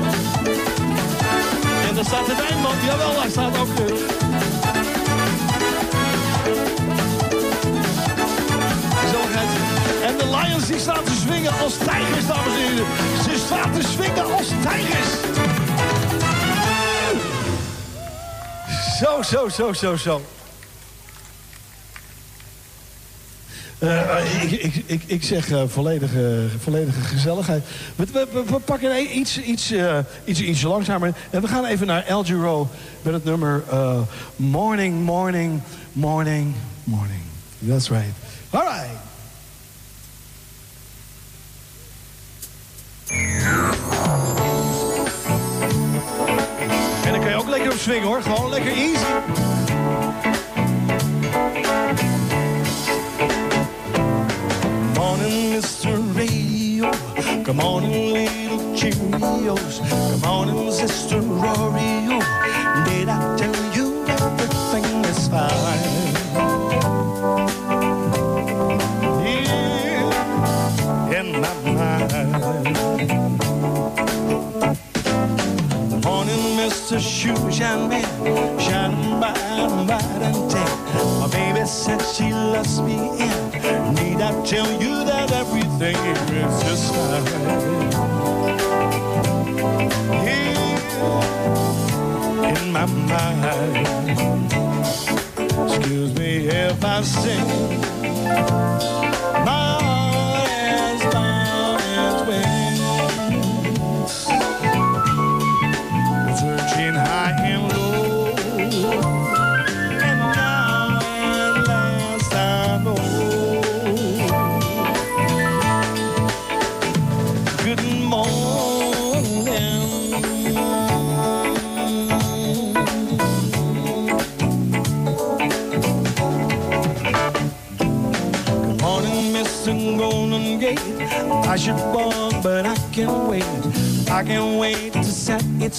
Daar 2.01 2.09
staat 2.09 2.27
het 2.27 2.49
eindman. 2.49 2.75
Jawel, 2.85 3.13
daar 3.13 3.29
staat 3.29 3.57
ook. 3.57 3.67
Gezelligheid. 8.99 9.49
En 10.05 10.17
de 10.17 10.37
Lions 10.37 10.67
die 10.67 10.79
staan 10.79 11.03
te 11.03 11.11
swingen 11.21 11.51
als 11.59 11.77
tijgers, 11.77 12.27
dames 12.27 12.53
en 12.53 12.59
heren. 12.59 12.85
Ze 13.23 13.43
staan 13.45 13.71
te 13.71 13.81
swingen 13.87 14.33
als 14.37 14.47
tijgers. 14.63 15.09
Zo, 18.99 19.21
zo, 19.21 19.49
zo, 19.49 19.73
zo, 19.73 19.95
zo. 19.95 20.21
Ik, 24.39 24.83
ik, 24.85 25.03
ik, 25.05 25.23
zeg 25.23 25.51
eh, 25.51 25.63
volledige, 25.67 26.47
volledige 26.59 27.01
gezelligheid. 27.01 27.63
We, 27.95 28.05
we, 28.11 28.43
we- 28.47 28.59
pakken 28.59 29.17
iets, 29.17 29.41
iets, 29.41 29.71
eh, 29.71 29.97
iets, 30.25 30.39
iets 30.41 30.61
langzamer. 30.61 31.13
En 31.29 31.41
we 31.41 31.47
gaan 31.47 31.65
even 31.65 31.87
naar 31.87 32.05
El 32.05 32.23
Giro 32.23 32.69
met 33.01 33.13
het 33.13 33.23
nummer 33.23 33.63
eh, 33.69 33.99
Morning, 34.35 35.03
Morning, 35.03 35.61
Morning, 35.91 36.53
Morning. 36.83 37.21
That's 37.67 37.89
right. 37.89 38.13
All 38.49 38.61
right. 38.63 38.99
En 47.05 47.11
dan 47.11 47.19
kan 47.21 47.29
je 47.29 47.35
ook 47.35 47.47
lekker 47.49 47.71
op 47.71 47.77
swingen 47.77 48.07
hoor. 48.07 48.21
Gewoon 48.21 48.49
lekker 48.49 48.71
easy. 48.71 49.70
Morning, 55.21 55.53
Mr. 55.53 56.15
Radio. 56.15 56.91
Good 57.43 57.55
morning, 57.55 58.11
little 58.11 58.57
Cheerios. 58.73 59.77
Good 59.87 60.21
morning, 60.25 60.71
Sister 60.71 61.21
Rorio. 61.21 62.17
Did 62.85 63.07
I 63.07 63.35
tell 63.37 63.50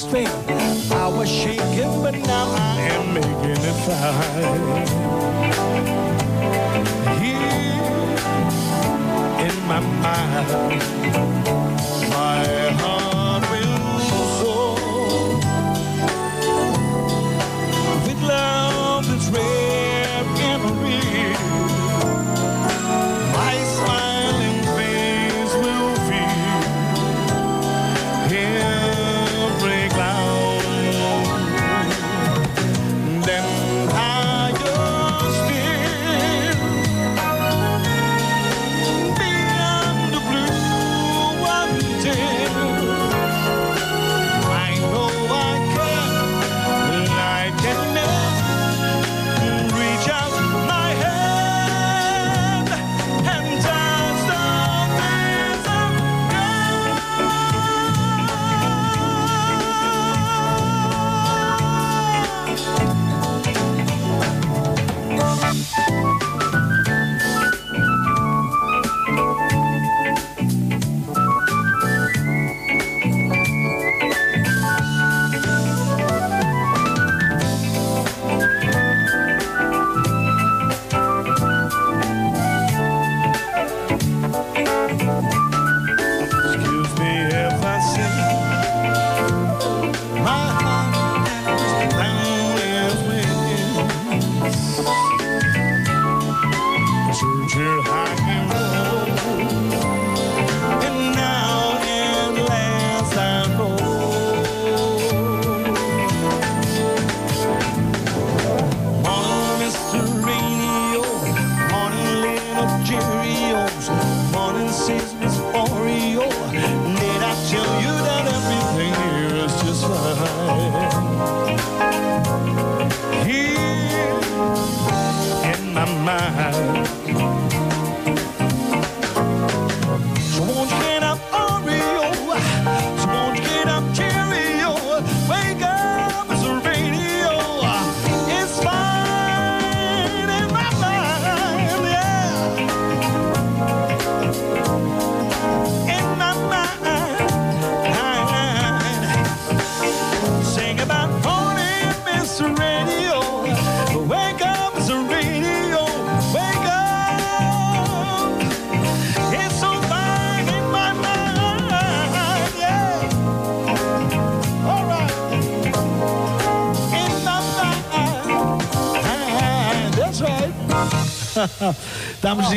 straight. 0.02 0.28
I 0.28 1.08
was 1.08 1.28
shaking, 1.28 2.02
but 2.02 2.14
now 2.14 2.50
I 2.50 2.80
am 2.90 3.14
making 3.14 3.64
it 3.64 3.76
fine. 3.86 5.31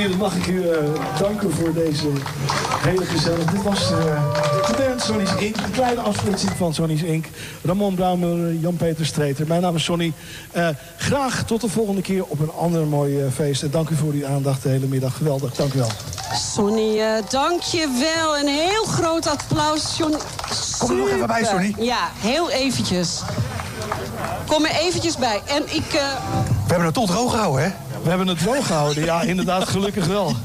Heren, 0.06 0.18
mag 0.20 0.36
ik 0.36 0.48
u 0.48 0.70
eh, 0.70 0.78
danken 1.20 1.52
voor 1.52 1.74
deze 1.74 2.08
hele 2.80 3.06
gezellige... 3.06 3.52
Dit 3.52 3.64
was 3.64 3.92
eh, 3.92 3.98
de 4.68 4.74
band 4.78 5.02
Sonny's 5.02 5.30
Inc. 5.40 5.56
Een 5.58 5.72
kleine 5.72 6.02
afsplitsing 6.02 6.52
van 6.58 6.74
Sonny's 6.74 7.02
Inc. 7.02 7.26
Ramon 7.64 7.96
Brouwer, 7.96 8.54
Jan-Peter 8.54 9.06
Streeter. 9.06 9.48
Mijn 9.48 9.62
naam 9.62 9.76
is 9.76 9.84
Sonny. 9.84 10.14
Eh, 10.52 10.68
graag 10.98 11.44
tot 11.46 11.62
de 11.62 11.70
volgende 11.70 12.02
keer 12.02 12.24
op 12.26 12.40
een 12.40 12.52
ander 12.52 12.88
mooi 12.88 13.30
feest. 13.34 13.64
En 13.64 13.72
dank 13.72 13.90
u 13.90 13.96
voor 13.96 14.12
uw 14.14 14.26
aandacht 14.28 14.64
de 14.64 14.70
hele 14.70 14.86
middag. 14.86 15.18
Geweldig, 15.18 15.54
dank 15.56 15.74
u 15.74 15.78
wel. 15.78 15.90
Sonny, 16.54 17.00
eh, 17.00 17.08
dank 17.30 17.62
je 17.62 17.88
wel. 18.16 18.38
Een 18.38 18.48
heel 18.48 18.84
groot 18.86 19.28
applaus, 19.28 19.98
Johnny. 19.98 20.18
Kom 20.78 20.90
er 20.90 20.96
nog 20.96 21.10
even 21.10 21.28
bij. 21.28 21.44
Sonny. 21.44 21.76
Ja, 21.80 22.10
heel 22.18 22.50
eventjes. 22.50 23.22
Kom 24.48 24.66
er 24.66 24.72
eventjes 24.76 25.18
bij. 25.18 25.42
En 25.46 25.64
ik... 25.66 25.94
eh, 25.94 26.02
We 26.48 26.68
hebben 26.68 26.86
het 26.86 26.94
toch 26.94 27.10
droog 27.10 27.32
gehouden, 27.32 27.64
hè? 27.64 27.70
We 28.06 28.12
hebben 28.12 28.28
het 28.28 28.40
droog 28.40 28.68
gehouden. 28.68 29.04
Ja, 29.04 29.22
inderdaad, 29.22 29.68
gelukkig 29.68 30.06
wel. 30.06 30.36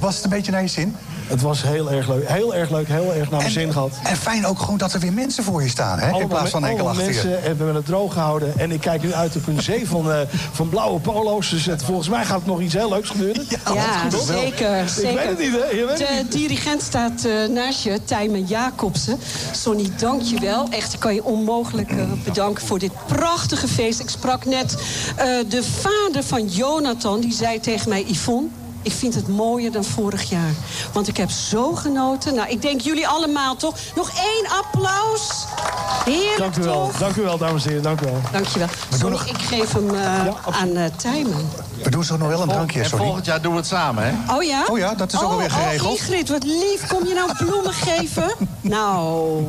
Was 0.00 0.14
het 0.14 0.24
een 0.24 0.30
beetje 0.30 0.52
naar 0.52 0.62
je 0.62 0.68
zin? 0.68 0.96
Het 1.26 1.40
was 1.42 1.62
heel 1.62 1.90
erg 1.90 2.08
leuk. 2.08 2.28
Heel 2.28 2.54
erg 2.54 2.70
leuk, 2.70 2.88
heel 2.88 3.14
erg 3.14 3.30
naar 3.30 3.40
mijn 3.40 3.52
zin 3.52 3.72
gehad. 3.72 3.92
en 4.02 4.16
fijn 4.16 4.46
ook 4.46 4.58
gewoon 4.58 4.78
dat 4.78 4.92
er 4.92 5.00
weer 5.00 5.12
mensen 5.12 5.44
voor 5.44 5.62
je 5.62 5.68
staan, 5.68 5.98
hè? 5.98 6.20
in 6.20 6.28
plaats 6.28 6.50
van 6.50 6.64
enkel 6.66 6.88
achter 6.88 7.04
je. 7.04 7.10
mensen 7.10 7.36
en 7.36 7.40
we 7.42 7.46
hebben 7.46 7.74
het 7.74 7.86
droog 7.86 8.12
gehouden. 8.12 8.58
En 8.58 8.72
ik 8.72 8.80
kijk 8.80 9.02
nu 9.02 9.12
uit 9.12 9.36
op 9.36 9.46
een 9.46 9.62
zee 9.62 9.88
van, 9.88 10.12
van 10.52 10.68
blauwe 10.68 11.00
polo's. 11.00 11.50
Dus 11.50 11.66
het, 11.66 11.82
volgens 11.82 12.08
mij 12.08 12.24
gaat 12.24 12.40
er 12.40 12.46
nog 12.46 12.60
iets 12.60 12.74
heel 12.74 12.88
leuks 12.88 13.10
gebeuren. 13.10 13.46
ja, 13.74 14.10
zeker, 14.10 14.88
zeker. 14.88 15.10
Ik 15.10 15.16
weet 15.16 15.28
het 15.28 15.38
niet, 15.38 15.50
hè? 15.52 15.76
Je 15.78 15.84
weet 15.86 15.98
het 15.98 16.08
De 16.08 16.14
niet. 16.22 16.32
dirigent 16.32 16.82
staat 16.82 17.24
eh, 17.24 17.48
naast 17.48 17.82
je, 17.82 18.00
Tijmen 18.04 18.44
Jacobsen. 18.44 19.18
Sonny, 19.52 19.90
dank 19.96 20.22
je 20.22 20.40
wel. 20.40 20.66
Echt, 20.70 20.92
ik 20.92 21.00
kan 21.00 21.14
je 21.14 21.24
onmogelijk 21.24 21.90
eh, 21.90 22.04
bedanken 22.24 22.66
voor 22.66 22.78
dit 22.78 22.92
prachtige 23.06 23.68
feest. 23.68 24.00
Ik 24.00 24.08
sprak 24.08 24.44
net 24.44 24.74
eh, 25.16 25.26
de 25.48 25.62
vader 25.62 26.22
van 26.22 26.46
Jonathan. 26.46 27.20
Die 27.20 27.32
zei 27.32 27.60
tegen 27.60 27.88
mij, 27.88 28.04
Yvonne... 28.06 28.48
Ik 28.84 28.92
vind 28.92 29.14
het 29.14 29.28
mooier 29.28 29.72
dan 29.72 29.84
vorig 29.84 30.22
jaar. 30.22 30.52
Want 30.92 31.08
ik 31.08 31.16
heb 31.16 31.30
zo 31.30 31.74
genoten. 31.74 32.34
Nou, 32.34 32.48
ik 32.48 32.62
denk 32.62 32.80
jullie 32.80 33.08
allemaal 33.08 33.56
toch. 33.56 33.76
Nog 33.94 34.10
één 34.10 34.46
applaus. 34.48 35.44
Heerlijk 36.04 36.38
Dank 36.38 36.56
u 36.56 36.62
wel, 36.62 36.86
toch? 36.86 36.98
dank 36.98 37.16
u 37.16 37.22
wel, 37.22 37.38
dames 37.38 37.62
en 37.62 37.68
heren. 37.68 37.82
Dank 37.82 38.00
u 38.00 38.04
wel. 38.04 38.20
Dankjewel. 38.32 38.68
Sonny, 38.98 39.16
ik 39.16 39.38
geef 39.38 39.72
hem 39.72 39.94
eh, 39.94 40.26
aan 40.60 40.68
uh, 40.68 40.84
Tijmen. 40.96 41.50
We 41.82 41.90
doen 41.90 42.04
zo 42.04 42.16
nog 42.16 42.28
wel 42.28 42.42
een 42.42 42.48
drankje, 42.48 42.80
En 42.82 42.88
sorry. 42.88 43.04
volgend 43.04 43.26
jaar 43.26 43.40
doen 43.42 43.52
we 43.52 43.58
het 43.58 43.66
samen, 43.66 44.04
hè? 44.04 44.34
Oh 44.34 44.42
ja? 44.42 44.64
Oh 44.70 44.78
ja, 44.78 44.94
dat 44.94 45.12
is 45.12 45.18
ook 45.18 45.24
oh, 45.24 45.30
alweer 45.30 45.50
geregeld. 45.50 45.92
Oh, 45.92 45.98
Ingrid, 46.00 46.28
wat 46.28 46.44
lief. 46.44 46.86
Kom 46.88 47.06
je 47.06 47.14
nou 47.14 47.44
bloemen 47.44 47.72
geven? 47.72 48.32
Nou, 48.60 49.44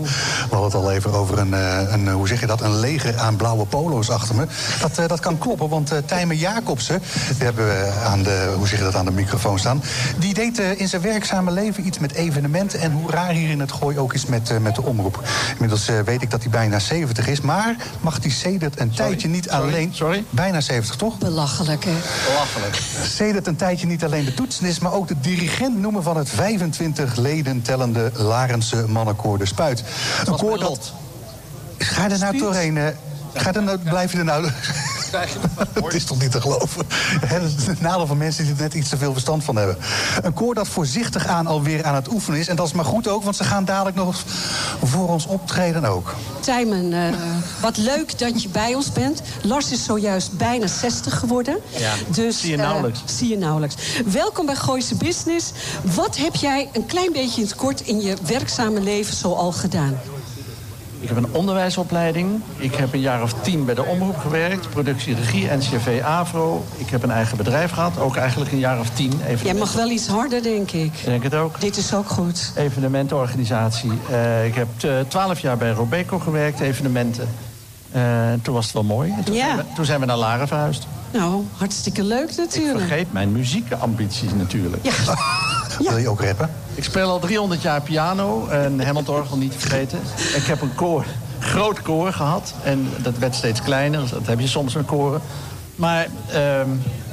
We 0.50 0.56
hadden 0.56 0.64
het 0.64 0.74
al 0.74 0.92
even 0.92 1.14
over 1.14 1.40
een, 1.40 1.54
eh, 1.54 1.94
een, 1.94 2.08
eh, 2.08 2.14
hoe 2.14 2.28
zeg 2.28 2.40
je 2.40 2.46
dat, 2.46 2.62
een 2.62 2.80
leger 2.80 3.18
aan 3.18 3.36
blauwe 3.36 3.66
polo's 3.66 4.10
achter 4.10 4.36
me. 4.36 4.46
Dat, 4.82 4.98
eh, 4.98 5.08
dat 5.08 5.20
kan 5.20 5.38
kloppen, 5.38 5.70
want 5.70 5.92
Tijmen 6.06 6.38
Jacobsen, 6.38 7.02
die 7.36 7.44
hebben 7.44 7.66
we 7.68 7.92
aan 8.06 8.24
de, 8.24 8.54
hoe 8.58 8.68
zeg 8.68 8.78
je 8.80 8.86
dat, 8.86 8.96
aan 8.96 9.06
de 9.06 9.12
microfoon 9.12 9.60
staan. 9.60 9.84
Die 10.18 10.34
deed 10.34 10.60
in 10.60 10.88
zijn 10.88 11.02
werkzame 11.02 11.52
leven 11.52 11.86
iets 11.86 12.00
met 12.00 12.14
evenementen. 12.14 12.80
En 12.80 12.92
hoe 12.92 13.12
raar 13.12 13.32
hier 13.32 13.50
in 13.50 13.60
het 13.60 13.72
gooi 13.72 13.98
ook 13.98 14.14
is 14.14 14.26
met, 14.26 14.62
met 14.62 14.76
de 14.76 14.82
omroep. 14.82 15.24
Inmiddels 15.52 15.90
weet 16.06 16.22
ik 16.22 16.32
dat 16.32 16.42
hij 16.42 16.52
bijna 16.52 16.80
70 16.80 17.28
is. 17.28 17.42
Maar 17.42 17.76
mag 18.02 18.18
hij 18.22 18.32
sedert 18.32 18.80
een 18.80 18.92
Sorry, 18.94 19.10
tijdje 19.10 19.28
niet 19.28 19.48
sorry, 19.50 19.68
alleen... 19.68 19.94
sorry? 19.94 20.24
Bijna 20.30 20.62
70, 20.62 20.96
toch? 20.96 21.18
belachelijk 21.18 21.86
hè. 21.86 21.92
Belachelijk. 22.28 22.80
Sedert 23.04 23.48
een 23.48 23.56
tijdje 23.56 23.88
niet 23.88 24.04
alleen 24.04 24.26
de 24.26 24.34
toetsenis, 24.34 24.80
maar 24.80 24.94
ook 24.94 25.08
de 25.08 25.20
dirigent 25.20 25.80
noemen 25.80 26.04
van 26.04 26.18
het 26.18 26.30
25 26.30 27.16
leden 27.16 27.62
tellende 27.62 28.12
Larense 28.14 28.86
mannenkoor 28.88 29.38
De 29.38 29.46
Spuit. 29.46 29.84
Een 30.26 30.36
koor 30.38 30.60
dat. 30.60 30.94
Ga 31.78 32.10
er 32.10 32.20
nou 32.20 32.38
doorheen? 32.38 32.78
eh, 32.78 32.88
Ga 33.34 33.54
er 33.54 33.64
nou, 33.64 33.78
blijf 33.78 34.12
je 34.12 34.18
er 34.18 34.24
nou. 34.24 34.50
Het 35.84 35.94
is 35.94 36.06
toch 36.06 36.22
niet 36.22 36.32
te 36.32 36.42
geloven? 36.42 36.86
Het 37.26 37.82
nadeel 37.82 38.08
van 38.08 38.18
mensen 38.18 38.44
die 38.44 38.54
er 38.54 38.62
net 38.62 38.74
iets 38.74 38.90
te 38.90 38.98
veel 38.98 39.12
verstand 39.12 39.44
van 39.44 39.56
hebben. 39.56 39.78
Een 40.22 40.34
koor 40.34 40.54
dat 40.54 40.68
voorzichtig 40.68 41.28
aan 41.28 41.48
alweer 41.48 41.84
aan 41.84 41.96
het 41.96 42.12
oefenen 42.12 42.40
is. 42.40 42.48
En 42.48 42.56
dat 42.56 42.68
is 42.68 42.74
maar 42.74 42.86
goed 42.86 43.08
ook, 43.08 43.24
want 43.24 43.36
ze 43.36 43.44
gaan 43.44 43.66
dadelijk 43.66 43.96
nog 43.96 44.16
voor 44.84 45.10
ons 45.10 45.26
optreden 45.26 45.86
ook. 45.86 46.16
Tijmen, 46.40 46.92
uh, 46.92 47.08
wat 47.62 47.78
leuk 47.78 48.20
dat 48.20 48.44
je 48.44 48.50
bij 48.50 48.76
ons 48.76 48.92
bent. 48.92 49.22
Lars 49.42 49.72
is 49.72 49.84
zojuist 49.84 50.38
bijna 50.38 50.68
60 50.68 51.20
geworden. 51.20 51.58
Ja, 51.78 51.94
dus, 52.08 52.40
zie 52.40 52.52
je 52.52 52.58
nauwelijks. 52.58 53.00
Uh, 53.00 53.16
zie 53.16 53.30
je 53.30 53.38
nauwelijks. 53.38 53.76
Welkom 54.06 54.46
bij 54.46 54.56
Gooise 54.56 54.96
Business. 54.96 55.52
Wat 55.82 56.18
heb 56.18 56.36
jij 56.36 56.70
een 56.74 56.86
klein 56.86 57.12
beetje 57.12 57.42
in 57.42 57.48
het 57.48 57.56
kort 57.56 57.82
in 57.82 58.02
je 58.02 58.16
werkzame 58.28 58.82
leven 58.82 59.16
zo 59.16 59.34
al 59.34 59.52
gedaan? 59.52 60.00
Ik 61.00 61.08
heb 61.08 61.18
een 61.18 61.28
onderwijsopleiding. 61.32 62.42
Ik 62.58 62.76
heb 62.76 62.94
een 62.94 63.00
jaar 63.00 63.22
of 63.22 63.34
tien 63.34 63.66
bij 63.66 63.76
de 63.76 63.84
omroep 63.84 64.18
gewerkt. 64.18 64.70
Productie, 64.70 65.16
regie, 65.16 65.52
NCV, 65.52 66.02
AVRO. 66.04 66.66
Ik 66.78 66.90
heb 66.90 67.04
een 67.04 67.12
eigen 67.12 67.38
bedrijf 67.38 67.72
gehad. 67.72 68.00
Ook 68.00 68.16
eigenlijk 68.16 68.52
een 68.52 68.60
jaar 68.60 68.80
of 68.80 68.90
tien. 68.90 69.14
Jij 69.44 69.54
mag 69.54 69.74
wel 69.74 69.90
iets 69.90 70.08
harder, 70.08 70.44
denk 70.44 70.72
ik. 70.72 70.94
Ik 70.94 71.06
denk 71.06 71.24
het 71.24 71.36
ook. 71.36 71.62
Dit 71.62 71.78
is 71.78 71.94
ook 71.94 72.10
goed. 72.10 72.52
Evenementenorganisatie. 72.56 73.92
Uh, 74.12 74.46
ik 74.46 74.56
heb 74.56 74.68
twaalf 75.08 75.40
jaar 75.40 75.58
bij 75.58 75.72
Robeco 75.72 76.20
gewerkt, 76.20 76.60
evenementen. 76.60 77.28
Uh, 77.96 78.02
toen 78.42 78.54
was 78.54 78.64
het 78.64 78.74
wel 78.74 78.84
mooi. 78.84 79.12
En 79.18 79.24
toen, 79.24 79.36
ja. 79.36 79.46
zijn 79.46 79.58
we, 79.58 79.64
toen 79.76 79.86
zijn 79.86 80.00
we 80.00 80.06
naar 80.06 80.18
Laren 80.18 80.48
verhuisd. 80.48 80.88
Nou, 81.12 81.44
hartstikke 81.58 82.04
leuk 82.04 82.36
natuurlijk. 82.38 82.80
Ik 82.80 82.88
vergeet 82.88 83.14
mijn 83.14 83.32
muziekambities 83.32 84.34
natuurlijk. 84.34 84.84
Ja. 84.84 84.92
ja. 85.80 85.90
Wil 85.90 86.00
je 86.00 86.10
ook 86.10 86.22
rappen? 86.22 86.50
Ik 86.76 86.84
speel 86.84 87.10
al 87.10 87.20
300 87.20 87.62
jaar 87.62 87.82
piano 87.82 88.48
en 88.48 88.86
Hammondorgel 88.86 89.38
niet 89.38 89.52
te 89.52 89.60
vergeten. 89.60 90.00
Ik 90.36 90.44
heb 90.44 90.62
een 90.62 90.76
koor, 90.76 91.06
groot 91.40 91.82
koor 91.82 92.14
gehad 92.14 92.54
en 92.64 92.90
dat 92.98 93.18
werd 93.18 93.36
steeds 93.36 93.62
kleiner. 93.62 94.10
Dat 94.10 94.26
heb 94.26 94.40
je 94.40 94.48
soms 94.48 94.74
met 94.76 94.86
koren. 94.86 95.22
Maar 95.76 96.08
uh, 96.34 96.62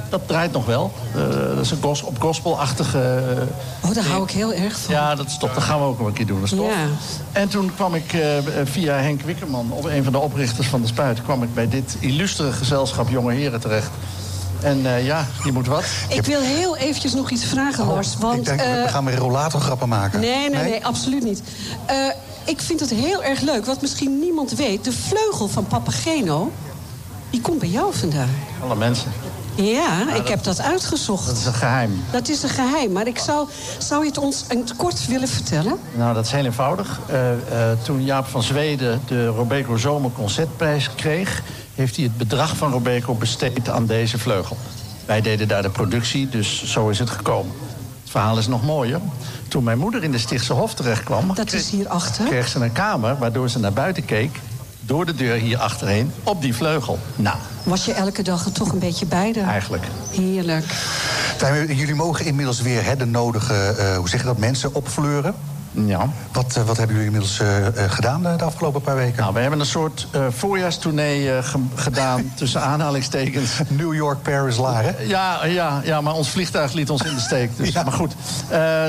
dat 0.09 0.27
draait 0.27 0.51
nog 0.51 0.65
wel. 0.65 0.91
Uh, 1.15 1.29
dat 1.55 1.65
is 1.65 1.71
een 1.71 1.81
gos 1.81 2.01
op 2.01 2.21
gospelachtige... 2.21 3.23
Uh, 3.37 3.89
oh, 3.89 3.95
daar 3.95 4.05
hou 4.05 4.23
ik 4.23 4.31
heel 4.31 4.53
erg 4.53 4.79
van. 4.79 4.93
Ja, 4.93 5.15
dat 5.15 5.25
is 5.25 5.37
top. 5.37 5.53
Dat 5.53 5.63
gaan 5.63 5.79
we 5.79 5.85
ook 5.85 5.97
nog 5.97 6.07
een 6.07 6.13
keer 6.13 6.25
doen. 6.25 6.39
Dat 6.39 6.51
is 6.51 6.57
tof. 6.57 6.67
Ja. 6.67 6.87
En 7.31 7.49
toen 7.49 7.71
kwam 7.75 7.95
ik 7.95 8.13
uh, 8.13 8.21
via 8.63 8.95
Henk 8.95 9.21
Wikkerman, 9.21 9.71
op 9.71 9.85
een 9.85 10.03
van 10.03 10.11
de 10.11 10.19
oprichters 10.19 10.67
van 10.67 10.81
de 10.81 10.87
Spuit... 10.87 11.23
kwam 11.23 11.43
ik 11.43 11.53
bij 11.53 11.69
dit 11.69 11.97
illustere 11.99 12.51
gezelschap 12.51 13.09
jonge 13.09 13.33
heren 13.33 13.59
terecht. 13.59 13.91
En 14.63 14.79
uh, 14.79 15.05
ja, 15.05 15.27
je 15.43 15.51
moet 15.51 15.67
wat. 15.67 15.83
Ik 16.09 16.25
wil 16.25 16.41
heel 16.41 16.77
eventjes 16.77 17.13
nog 17.13 17.29
iets 17.29 17.45
vragen, 17.45 17.83
oh, 17.83 17.89
Lars. 17.89 18.17
Want, 18.19 18.37
ik 18.37 18.45
denk, 18.45 18.59
we 18.59 18.85
gaan 18.87 19.05
weer 19.05 19.17
rollatorgrappen 19.17 19.89
maken. 19.89 20.19
Nee, 20.19 20.49
nee, 20.49 20.49
nee, 20.49 20.71
nee 20.71 20.85
absoluut 20.85 21.23
niet. 21.23 21.41
Uh, 21.89 21.95
ik 22.45 22.61
vind 22.61 22.79
het 22.79 22.89
heel 22.89 23.23
erg 23.23 23.41
leuk, 23.41 23.65
wat 23.65 23.81
misschien 23.81 24.19
niemand 24.19 24.51
weet. 24.51 24.83
De 24.83 24.91
vleugel 24.91 25.47
van 25.47 25.67
Papageno, 25.67 26.51
die 27.29 27.41
komt 27.41 27.59
bij 27.59 27.69
jou 27.69 27.93
vandaan. 27.93 28.29
Alle 28.63 28.75
mensen. 28.75 29.11
Ja, 29.55 30.01
ik 30.01 30.15
dat, 30.15 30.27
heb 30.27 30.43
dat 30.43 30.61
uitgezocht. 30.61 31.25
Dat 31.25 31.37
is 31.37 31.45
een 31.45 31.53
geheim. 31.53 32.03
Dat 32.11 32.29
is 32.29 32.43
een 32.43 32.49
geheim, 32.49 32.91
maar 32.91 33.07
ik 33.07 33.17
zou, 33.17 33.47
zou 33.77 34.01
je 34.01 34.07
het 34.07 34.17
ons 34.17 34.45
in 34.49 34.59
het 34.59 34.75
kort 34.75 35.07
willen 35.07 35.27
vertellen? 35.27 35.79
Nou, 35.95 36.13
dat 36.13 36.25
is 36.25 36.31
heel 36.31 36.45
eenvoudig. 36.45 36.99
Uh, 37.09 37.31
uh, 37.31 37.37
toen 37.83 38.03
Jaap 38.03 38.27
van 38.27 38.43
Zweden 38.43 39.01
de 39.07 39.27
Robeco 39.27 39.77
Zomer 39.77 40.11
Concertprijs 40.11 40.89
kreeg... 40.95 41.43
heeft 41.75 41.95
hij 41.95 42.05
het 42.05 42.17
bedrag 42.17 42.57
van 42.57 42.71
Robeco 42.71 43.13
besteed 43.13 43.69
aan 43.69 43.85
deze 43.85 44.17
vleugel. 44.17 44.57
Wij 45.05 45.21
deden 45.21 45.47
daar 45.47 45.61
de 45.61 45.69
productie, 45.69 46.29
dus 46.29 46.63
zo 46.63 46.89
is 46.89 46.99
het 46.99 47.09
gekomen. 47.09 47.51
Het 48.01 48.11
verhaal 48.11 48.37
is 48.37 48.47
nog 48.47 48.63
mooier. 48.63 48.99
Toen 49.47 49.63
mijn 49.63 49.77
moeder 49.77 50.03
in 50.03 50.11
de 50.11 50.17
Stichtse 50.17 50.53
Hof 50.53 50.73
terecht 50.73 51.03
kwam... 51.03 51.35
Dat 51.35 51.53
is 51.53 51.69
hierachter? 51.69 52.25
kreeg 52.25 52.47
ze 52.47 52.59
een 52.59 52.71
kamer 52.71 53.17
waardoor 53.17 53.49
ze 53.49 53.59
naar 53.59 53.73
buiten 53.73 54.05
keek 54.05 54.39
door 54.85 55.05
de 55.05 55.15
deur 55.15 55.35
hier 55.35 55.57
achterheen 55.57 56.11
op 56.23 56.41
die 56.41 56.55
vleugel. 56.55 56.99
Nou. 57.15 57.37
Was 57.63 57.85
je 57.85 57.93
elke 57.93 58.21
dag 58.21 58.45
er 58.45 58.51
toch 58.51 58.71
een 58.71 58.79
beetje 58.79 59.05
bij 59.05 59.31
de... 59.31 59.41
Eigenlijk. 59.41 59.83
Heerlijk. 60.11 60.65
Jullie 61.67 61.95
mogen 61.95 62.25
inmiddels 62.25 62.61
weer 62.61 62.83
hè, 62.83 62.95
de 62.95 63.05
nodige, 63.05 63.75
uh, 63.79 63.97
hoe 63.97 64.09
zeg 64.09 64.19
je 64.19 64.25
dat, 64.25 64.37
mensen 64.37 64.75
opfleuren. 64.75 65.35
Ja. 65.73 66.09
Wat, 66.31 66.55
uh, 66.57 66.63
wat 66.63 66.77
hebben 66.77 66.95
jullie 66.95 67.11
inmiddels 67.11 67.39
uh, 67.39 67.47
gedaan 67.87 68.21
de 68.21 68.43
afgelopen 68.43 68.81
paar 68.81 68.95
weken? 68.95 69.21
Nou, 69.21 69.33
we 69.33 69.39
hebben 69.39 69.59
een 69.59 69.65
soort 69.65 70.07
voorjaarstournee 70.29 71.43
ge 71.43 71.59
gedaan, 71.75 72.31
tussen 72.35 72.61
aanhalingstekens. 72.61 73.51
New 73.67 73.93
York, 73.93 74.21
Paris, 74.21 74.57
Laren. 74.57 74.95
Ja, 75.07 75.45
ja, 75.45 75.81
ja, 75.83 76.01
maar 76.01 76.13
ons 76.13 76.29
vliegtuig 76.29 76.73
liet 76.73 76.89
ons 76.89 77.01
in 77.01 77.13
de 77.13 77.19
steek. 77.19 77.57
Dus. 77.57 77.71
Ja. 77.71 77.83
Maar 77.83 77.93
goed, 77.93 78.15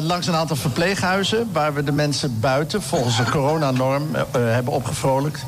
langs 0.03 0.27
een 0.27 0.35
aantal 0.35 0.57
verpleeghuizen... 0.57 1.49
waar 1.53 1.75
we 1.75 1.85
de 1.85 1.93
mensen 1.93 2.41
buiten 2.41 2.83
volgens 2.83 3.19
een 3.19 3.31
coronanorm 3.31 4.09
hebben 4.33 4.73
opgevrolijkt. 4.73 5.45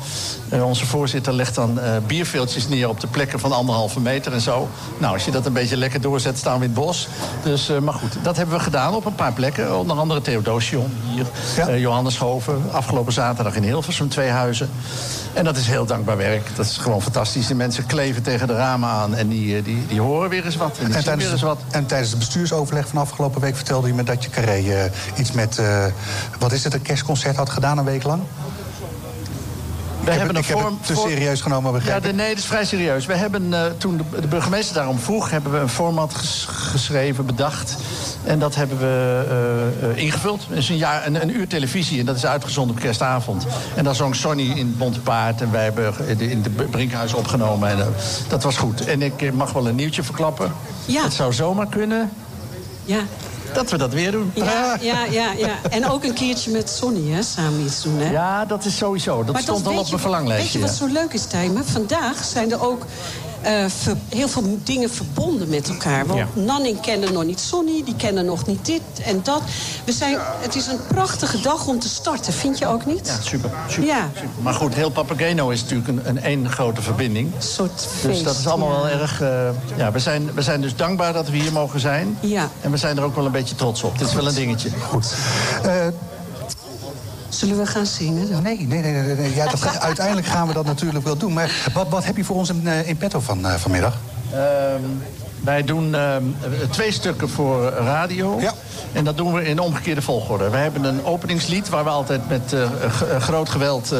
Uh, 0.53 0.65
onze 0.65 0.85
voorzitter 0.85 1.33
legt 1.33 1.55
dan 1.55 1.79
uh, 1.79 1.83
bierveeltjes 2.07 2.67
neer 2.67 2.89
op 2.89 2.99
de 2.99 3.07
plekken 3.07 3.39
van 3.39 3.51
anderhalve 3.51 3.99
meter 3.99 4.33
en 4.33 4.41
zo. 4.41 4.67
Nou, 4.97 5.13
als 5.13 5.25
je 5.25 5.31
dat 5.31 5.45
een 5.45 5.53
beetje 5.53 5.77
lekker 5.77 6.01
doorzet, 6.01 6.37
staan 6.37 6.59
we 6.59 6.65
in 6.65 6.71
het 6.71 6.79
bos. 6.79 7.07
Dus, 7.43 7.69
uh, 7.69 7.79
maar 7.79 7.93
goed, 7.93 8.17
dat 8.21 8.37
hebben 8.37 8.55
we 8.55 8.63
gedaan 8.63 8.95
op 8.95 9.05
een 9.05 9.15
paar 9.15 9.33
plekken. 9.33 9.77
Onder 9.77 9.97
andere 9.97 10.21
Theodosium 10.21 10.91
hier, 11.13 11.25
ja. 11.55 11.75
Johanneshoven. 11.75 12.61
Afgelopen 12.71 13.13
zaterdag 13.13 13.55
in 13.55 13.63
Hilversum, 13.63 14.09
twee 14.09 14.29
huizen. 14.29 14.69
En 15.33 15.43
dat 15.43 15.57
is 15.57 15.67
heel 15.67 15.85
dankbaar 15.85 16.17
werk. 16.17 16.55
Dat 16.55 16.65
is 16.65 16.77
gewoon 16.77 17.01
fantastisch. 17.01 17.47
De 17.47 17.55
mensen 17.55 17.85
kleven 17.85 18.23
tegen 18.23 18.47
de 18.47 18.55
ramen 18.55 18.89
aan 18.89 19.15
en 19.15 19.27
die, 19.27 19.61
die, 19.61 19.85
die 19.87 20.01
horen 20.01 20.29
weer 20.29 20.45
eens 20.45 20.55
wat. 20.55 20.77
En, 20.77 20.91
tijdens, 20.91 21.23
weer 21.23 21.31
eens 21.31 21.41
wat. 21.41 21.59
en 21.71 21.85
tijdens 21.85 22.09
het 22.09 22.19
bestuursoverleg 22.19 22.87
van 22.87 22.97
afgelopen 23.01 23.41
week 23.41 23.55
vertelde 23.55 23.87
je 23.87 23.93
me 23.93 24.03
dat 24.03 24.23
je 24.23 24.29
Carré 24.29 24.91
iets 25.15 25.31
met, 25.31 25.61
wat 26.39 26.51
is 26.51 26.63
het, 26.63 26.73
een 26.73 26.81
kerstconcert 26.81 27.35
had 27.35 27.49
gedaan 27.49 27.77
een 27.77 27.85
week 27.85 28.03
lang? 28.03 28.21
ik 30.01 30.13
heb, 30.13 30.17
hebben 30.17 30.35
een 30.35 30.43
vorm- 30.43 30.79
te 30.85 30.95
serieus 30.95 31.41
genomen, 31.41 31.81
Ja, 31.85 31.99
de, 31.99 32.09
ik. 32.09 32.15
nee, 32.15 32.29
dat 32.29 32.37
is 32.37 32.45
vrij 32.45 32.65
serieus. 32.65 33.05
We 33.05 33.15
hebben, 33.15 33.53
eh, 33.53 33.61
toen 33.77 33.97
de, 33.97 34.21
de 34.21 34.27
burgemeester 34.27 34.75
daarom 34.75 34.99
vroeg, 34.99 35.29
hebben 35.29 35.51
we 35.51 35.57
een 35.57 35.69
format 35.69 36.13
ges- 36.13 36.45
geschreven, 36.49 37.25
bedacht. 37.25 37.75
En 38.27 38.39
dat 38.39 38.55
hebben 38.55 38.77
we 38.77 39.25
eh, 39.81 39.89
eh, 39.91 39.97
ingevuld. 39.97 40.41
Het 40.49 40.57
is 40.57 40.69
een, 40.69 40.77
jaar, 40.77 41.05
een, 41.07 41.21
een 41.21 41.35
uur 41.35 41.47
televisie 41.47 41.99
en 41.99 42.05
dat 42.05 42.15
is 42.15 42.25
uitgezonden 42.25 42.75
op 42.75 42.81
kerstavond. 42.81 43.45
En 43.75 43.83
daar 43.83 43.95
zong 43.95 44.15
Sonny 44.15 44.43
in 44.43 44.57
het 44.67 44.77
Bontepaard 44.77 45.41
en 45.41 45.51
wij 45.51 45.63
hebben 45.63 45.93
in 46.07 46.17
de- 46.17 46.29
in 46.31 46.41
de 46.41 46.49
Brinkhuis 46.49 47.13
opgenomen. 47.13 47.69
En, 47.69 47.79
eh, 47.79 47.87
dat 48.27 48.43
was 48.43 48.57
goed. 48.57 48.85
En 48.85 49.01
ik 49.01 49.33
mag 49.33 49.51
wel 49.51 49.67
een 49.67 49.75
nieuwtje 49.75 50.03
verklappen. 50.03 50.51
Ja. 50.85 51.03
Het 51.03 51.13
zou 51.13 51.33
zomaar 51.33 51.67
kunnen 51.67 52.11
Ja. 52.85 52.99
dat 53.53 53.71
we 53.71 53.77
dat 53.77 53.93
weer 53.93 54.11
doen. 54.11 54.31
Ja, 54.33 54.77
ja, 54.81 55.05
ja, 55.05 55.31
ja. 55.37 55.49
En 55.69 55.89
ook 55.89 56.03
een 56.03 56.13
keertje 56.13 56.51
met 56.51 56.69
Sonny, 56.69 57.11
hè, 57.11 57.21
samen 57.23 57.59
iets 57.65 57.81
doen, 57.83 57.97
hè? 57.99 58.11
Ja, 58.11 58.45
dat 58.45 58.65
is 58.65 58.77
sowieso. 58.77 59.23
Dat 59.23 59.33
Maar 59.33 59.41
stond 59.41 59.67
al 59.67 59.77
op 59.77 59.87
mijn 59.89 59.99
verlanglijstje. 60.01 60.43
Weet 60.59 60.69
je 60.69 60.79
wat 60.79 60.89
ja. 60.89 60.93
zo 60.95 61.01
leuk 61.01 61.13
is, 61.13 61.25
Tijmen? 61.25 61.65
Vandaag 61.65 62.23
zijn 62.23 62.51
er 62.51 62.61
ook 62.61 62.85
eh, 63.47 63.65
ver- 63.67 63.97
heel 64.09 64.27
veel 64.27 64.59
dingen 64.63 64.89
verbonden 64.89 65.49
met 65.49 65.69
elkaar. 65.69 66.05
Want 66.05 66.19
Ja. 66.19 66.27
Nanning 66.41 66.79
kende 66.81 67.11
nog 67.11 67.23
niet 67.23 67.39
Sonny, 67.39 67.81
die 67.85 67.95
kennen 67.95 68.25
nog 68.25 68.45
niet 68.45 68.65
dit 68.65 68.81
en 69.05 69.19
dat. 69.23 69.41
We 69.83 69.91
zijn, 69.91 70.17
het 70.39 70.55
is 70.55 70.67
een 70.67 70.79
prachtige 70.87 71.39
dag 71.41 71.67
om 71.67 71.79
te 71.79 71.89
starten, 71.89 72.33
vind 72.33 72.57
je 72.57 72.67
ook 72.67 72.85
niet? 72.85 73.07
Ja, 73.07 73.21
super. 73.21 73.49
super, 73.67 73.85
Ja. 73.89 74.09
super. 74.13 74.29
Maar 74.41 74.53
goed, 74.53 74.73
heel 74.73 74.89
Papageno 74.89 75.49
is 75.49 75.61
natuurlijk 75.61 75.87
een, 75.87 76.01
een 76.05 76.21
één 76.23 76.49
grote 76.49 76.81
verbinding. 76.81 77.35
Een 77.35 77.41
soort 77.41 77.87
feest. 77.99 78.03
Dus 78.03 78.23
dat 78.23 78.37
is 78.37 78.47
allemaal 78.47 78.73
ja. 78.73 78.81
wel 78.91 78.99
erg... 79.01 79.21
eh, 79.21 79.49
ja, 79.75 79.91
we 79.91 79.99
zijn, 79.99 80.33
we 80.33 80.41
zijn 80.41 80.61
dus 80.61 80.75
dankbaar 80.75 81.13
dat 81.13 81.29
we 81.29 81.37
hier 81.37 81.51
mogen 81.51 81.79
zijn. 81.79 82.17
Ja. 82.19 82.49
En 82.61 82.71
we 82.71 82.77
zijn 82.77 82.97
er 82.97 83.03
ook 83.03 83.15
wel 83.15 83.25
een 83.25 83.31
beetje 83.31 83.55
trots 83.55 83.83
op. 83.83 83.97
Dit 83.97 84.07
is 84.07 84.13
wel 84.13 84.27
een 84.27 84.33
dingetje. 84.35 84.69
Goed. 84.89 85.13
Eh, 85.63 85.71
Zullen 87.37 87.57
we 87.57 87.65
gaan 87.65 87.85
zingen 87.85 88.29
dan? 88.31 88.43
nee, 88.43 88.65
nee, 88.67 88.81
nee. 88.81 88.91
nee, 88.91 89.15
nee. 89.15 89.35
Ja, 89.35 89.45
dat, 89.45 89.79
uiteindelijk 89.79 90.27
gaan 90.27 90.47
we 90.47 90.53
dat 90.53 90.65
natuurlijk 90.65 91.05
wel 91.05 91.17
doen. 91.17 91.33
Maar 91.33 91.69
wat, 91.73 91.89
wat 91.89 92.05
heb 92.05 92.17
je 92.17 92.23
voor 92.23 92.35
ons 92.35 92.49
in, 92.49 92.67
eh, 92.67 92.87
in 92.87 92.97
petto 92.97 93.19
van, 93.19 93.45
eh, 93.45 93.53
vanmiddag? 93.53 93.97
Ehm, 94.31 94.81
wij 95.43 95.63
doen 95.63 95.95
ehm, 95.95 96.23
twee 96.69 96.91
stukken 96.91 97.29
voor 97.29 97.69
radio. 97.69 98.39
Ja. 98.39 98.53
En 98.93 99.03
dat 99.03 99.17
doen 99.17 99.33
we 99.33 99.45
in 99.45 99.59
omgekeerde 99.59 100.01
volgorde. 100.01 100.49
We 100.49 100.57
hebben 100.57 100.83
een 100.83 101.05
openingslied 101.05 101.69
waar 101.69 101.83
we 101.83 101.89
altijd 101.89 102.29
met 102.29 102.53
eh, 102.53 102.69
groot 103.19 103.49
geweld 103.49 103.91
eh, 103.91 103.99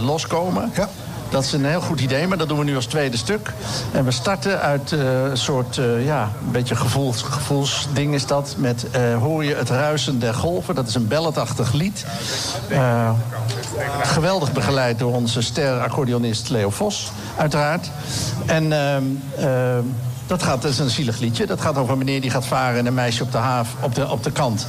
loskomen. 0.00 0.70
Ja. 0.74 0.88
Dat 1.32 1.44
is 1.44 1.52
een 1.52 1.64
heel 1.64 1.80
goed 1.80 2.00
idee, 2.00 2.26
maar 2.26 2.38
dat 2.38 2.48
doen 2.48 2.58
we 2.58 2.64
nu 2.64 2.76
als 2.76 2.86
tweede 2.86 3.16
stuk. 3.16 3.52
En 3.92 4.04
we 4.04 4.10
starten 4.10 4.60
uit 4.60 4.92
eh, 4.92 5.24
een 5.24 5.36
soort, 5.36 5.78
eh, 5.78 6.04
ja, 6.04 6.30
een 6.44 6.52
beetje 6.52 6.76
gevoels, 6.76 7.22
gevoelsding 7.22 8.14
is 8.14 8.26
dat. 8.26 8.54
Met 8.58 8.90
eh, 8.90 9.16
Hoor 9.18 9.44
je 9.44 9.54
het 9.54 9.68
ruisen 9.70 10.18
der 10.18 10.34
golven. 10.34 10.74
Dat 10.74 10.88
is 10.88 10.94
een 10.94 11.08
balladachtig 11.08 11.72
lied. 11.72 12.06
Geweldig 14.02 14.52
begeleid 14.52 14.98
door 14.98 15.12
onze 15.12 15.40
ster-accordeonist 15.40 16.48
Leo 16.48 16.70
Vos, 16.70 17.12
uiteraard. 17.36 17.90
En 18.46 18.72
ehm, 18.72 19.04
ehm, 19.36 19.84
dat, 20.26 20.42
gaat, 20.42 20.62
dat 20.62 20.70
is 20.70 20.78
een 20.78 20.90
zielig 20.90 21.18
liedje. 21.18 21.46
Dat 21.46 21.60
gaat 21.60 21.76
over 21.76 21.92
een 21.92 21.98
meneer 21.98 22.20
die 22.20 22.30
gaat 22.30 22.46
varen 22.46 22.78
en 22.78 22.86
een 22.86 22.94
meisje 22.94 23.22
op 23.22 23.32
de, 23.32 23.38
haaf, 23.38 23.68
op 23.80 23.94
de, 23.94 24.08
op 24.10 24.22
de 24.24 24.30
kant. 24.30 24.66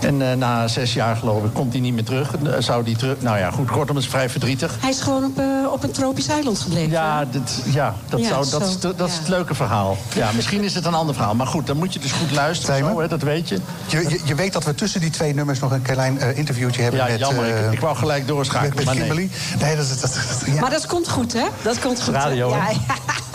En 0.00 0.30
eh, 0.30 0.36
na 0.36 0.68
zes 0.68 0.94
jaar, 0.94 1.16
geloof 1.16 1.44
ik, 1.44 1.50
komt 1.52 1.72
hij 1.72 1.80
niet 1.80 1.94
meer 1.94 2.04
terug. 2.04 2.30
Eh, 2.36 2.52
Zou 2.58 2.84
die 2.84 2.96
terug... 2.96 3.16
Nou 3.20 3.38
ja, 3.38 3.50
goed, 3.50 3.70
kortom, 3.70 3.96
het 3.96 4.04
is 4.04 4.10
vrij 4.10 4.30
verdrietig. 4.30 4.76
Hij 4.80 4.90
is 4.90 5.00
gewoon 5.00 5.24
op, 5.24 5.38
eh, 5.38 5.44
op 5.72 5.82
een 5.82 5.90
tropisch 5.90 6.28
eiland 6.28 6.58
gebleven. 6.60 6.90
Ja, 6.90 7.24
dit, 7.30 7.62
ja, 7.64 7.94
dat, 8.08 8.20
Ja, 8.20 8.26
zou, 8.42 8.50
dat, 8.50 8.96
dat 8.96 9.08
is 9.08 9.14
ja. 9.14 9.20
het 9.20 9.28
leuke 9.28 9.54
verhaal. 9.54 9.96
Ja, 10.14 10.30
misschien 10.34 10.62
is 10.64 10.74
het 10.74 10.84
een 10.84 10.94
ander 10.94 11.14
verhaal. 11.14 11.34
Maar 11.34 11.46
goed, 11.46 11.66
dan 11.66 11.76
moet 11.76 11.92
je 11.92 11.98
dus 11.98 12.12
goed 12.12 12.30
luisteren. 12.30 12.78
Zo, 12.78 13.00
hè, 13.00 13.08
dat 13.08 13.22
weet 13.22 13.48
je. 13.48 13.60
Je, 13.86 14.08
je, 14.08 14.20
je 14.24 14.34
weet 14.34 14.52
dat 14.52 14.64
we 14.64 14.74
tussen 14.74 15.00
die 15.00 15.10
twee 15.10 15.34
nummers 15.34 15.58
nog 15.60 15.70
een 15.72 15.82
klein 15.82 16.18
eh, 16.18 16.36
interviewtje 16.38 16.82
hebben 16.82 17.00
Ja, 17.00 17.06
met... 17.10 17.18
jammer. 17.18 17.46
ik, 17.66 17.72
ik 17.72 17.80
wou 17.80 17.96
gelijk 17.96 18.18
met, 18.18 18.28
doorschakelen, 18.28 18.74
met 18.74 18.84
maar 18.84 18.94
nee. 18.94 19.30
Nee, 19.60 19.76
dat, 19.76 19.84
is- 19.84 20.00
dat, 20.00 20.14
dat- 20.14 20.42
ja. 20.54 20.60
Maar 20.60 20.70
dat 20.70 20.86
komt 20.86 21.08
goed, 21.08 21.32
hè? 21.32 21.44
Dat 21.62 21.78
komt 21.80 22.02
goed. 22.02 22.14
hè? 22.14 22.20
Radio, 22.20 22.48
ja. 22.50 22.56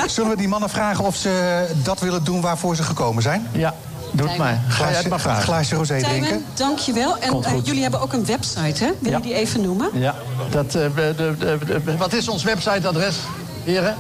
Zullen 0.08 0.30
we 0.30 0.38
die 0.38 0.47
mannen 0.47 0.70
vragen 0.70 1.06
of 1.06 1.16
ze 1.16 1.66
dat 1.84 1.99
willen 1.99 2.24
doen 2.24 2.41
waarvoor 2.41 2.76
ze 2.76 2.84
gekomen 2.84 3.24
zijn? 3.24 3.47
Ja, 3.52 3.74
doe 4.12 4.28
het 4.28 4.38
maar. 4.38 4.62
Ga 4.68 4.89
je 4.89 4.95
het 4.95 5.10
maar 5.10 5.20
vragen. 5.20 5.43
glaasje 5.43 5.76
rosé 5.76 5.99
drinken? 6.02 6.45
Dankjewel. 6.54 7.18
En 7.18 7.43
eh, 7.43 7.52
jullie 7.64 7.82
hebben 7.82 8.02
ook 8.02 8.14
een 8.14 8.26
website, 8.26 8.84
hè? 8.84 8.91
Wil 8.99 9.12
Ja. 9.12 9.18
je 9.18 9.24
die 9.24 9.34
even 9.34 9.62
noemen? 9.62 9.89
Ja, 9.93 10.16
dat, 10.49 10.66
eh, 10.66 10.72
de, 10.95 11.14
de, 11.18 11.36
de- 11.39 11.82
de- 11.84 11.97
wat 11.97 12.14
is 12.14 12.28
ons 12.28 12.43
websiteadres, 12.43 13.16
heren? 13.64 13.95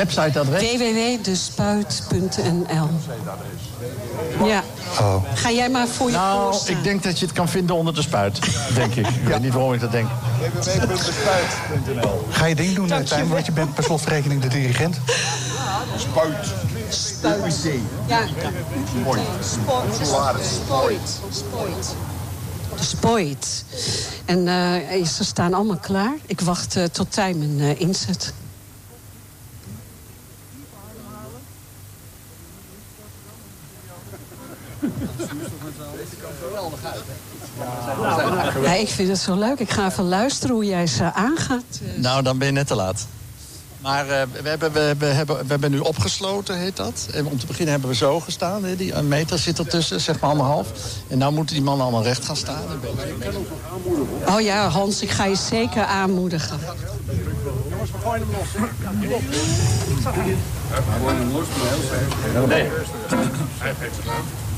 Websiteadres? 0.00 0.76
www.despuit.nl 0.76 2.88
Ja. 4.46 4.62
Oh. 5.00 5.24
Ga 5.34 5.50
jij 5.50 5.68
maar 5.68 5.88
voor 5.88 6.10
je 6.10 6.16
Nou, 6.16 6.52
voorstaan. 6.52 6.76
ik 6.76 6.82
denk 6.84 7.02
dat 7.02 7.18
je 7.18 7.24
het 7.26 7.34
kan 7.34 7.48
vinden 7.48 7.76
onder 7.76 7.94
de 7.94 8.02
spuit, 8.02 8.38
denk 8.74 8.94
ik. 8.94 9.06
Ik 9.06 9.24
weet 9.24 9.40
niet 9.40 9.52
waarom 9.52 9.72
ik 9.72 9.80
dat 9.80 9.92
denk. 9.92 10.08
Ga 12.28 12.46
je 12.46 12.54
ding 12.54 12.74
doen, 12.74 12.92
eh. 12.92 12.98
Tijmen, 12.98 13.32
want 13.32 13.46
je 13.46 13.52
bent 13.52 13.74
per 13.74 13.84
slotverrekening 13.84 14.42
de 14.42 14.48
dirigent. 14.48 15.00
Spuit. 15.96 16.34
Ja. 18.06 18.20
Sport. 19.00 19.20
Spoit. 20.02 20.46
Spoit. 21.30 21.94
De 22.76 22.84
Spoit. 22.84 23.64
En 24.24 24.48
eh, 24.48 25.04
ze 25.06 25.24
staan 25.24 25.54
allemaal 25.54 25.76
klaar. 25.76 26.14
Ik 26.26 26.40
wacht 26.40 26.76
eh, 26.76 26.84
tot 26.84 27.12
Tijmen 27.12 27.60
eh, 27.60 27.80
inzet. 27.80 28.32
Ja, 38.62 38.74
ik 38.74 38.88
vind 38.88 39.08
het 39.08 39.18
zo 39.18 39.38
leuk. 39.38 39.58
Ik 39.58 39.70
ga 39.70 39.86
even 39.86 40.08
luisteren 40.08 40.54
hoe 40.54 40.64
jij 40.64 40.86
ze 40.86 41.12
aangaat. 41.12 41.80
Nou, 41.96 42.22
dan 42.22 42.38
ben 42.38 42.46
je 42.46 42.52
net 42.52 42.66
te 42.66 42.74
laat. 42.74 43.06
Maar 43.80 44.08
eh, 44.08 44.22
we, 44.42 44.48
hebben, 44.48 44.72
we, 44.72 44.94
we 44.98 45.06
hebben, 45.06 45.36
we 45.36 45.46
hebben 45.46 45.70
nu 45.70 45.78
opgesloten, 45.78 46.58
heet 46.58 46.76
dat. 46.76 47.08
En 47.12 47.26
om 47.26 47.38
te 47.38 47.46
beginnen 47.46 47.72
hebben 47.72 47.90
we 47.90 47.96
zo 47.96 48.20
gestaan. 48.20 48.64
Hè. 48.64 48.76
Die, 48.76 48.92
een 48.92 49.08
meter 49.08 49.38
zit 49.38 49.58
ertussen, 49.58 50.00
zeg 50.00 50.20
maar 50.20 50.30
anderhalf. 50.30 50.68
En 51.08 51.18
nou 51.18 51.32
moeten 51.32 51.54
die 51.54 51.64
mannen 51.64 51.82
allemaal 51.82 52.02
recht 52.02 52.24
gaan 52.24 52.36
staan. 52.36 52.62
Oh 54.26 54.40
ja, 54.40 54.68
Hans, 54.68 55.02
ik 55.02 55.10
ga 55.10 55.24
je 55.24 55.36
zeker 55.36 55.84
aanmoedigen. 55.84 56.58
van 64.04 64.49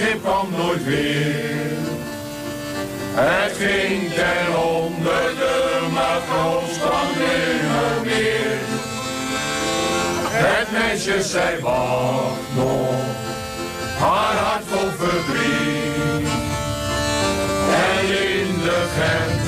schip 0.00 0.22
kwam 0.22 0.48
nooit 0.56 0.84
weer. 0.84 1.78
Het 3.14 3.56
ging 3.56 4.12
ten 4.12 4.62
onder, 4.62 5.24
de 5.40 5.86
matroos 5.92 6.78
kwam 6.78 7.08
nimmer 7.18 7.94
meer. 8.04 8.58
Het 10.28 10.72
meisje 10.72 11.22
zei 11.22 11.60
wacht 11.60 12.48
nog, 12.54 13.04
haar 13.98 14.36
hart 14.44 14.64
vol 14.66 14.90
verdriet. 14.98 16.28
En 17.88 18.04
in 18.06 18.60
de 18.62 18.86
verte 18.94 19.39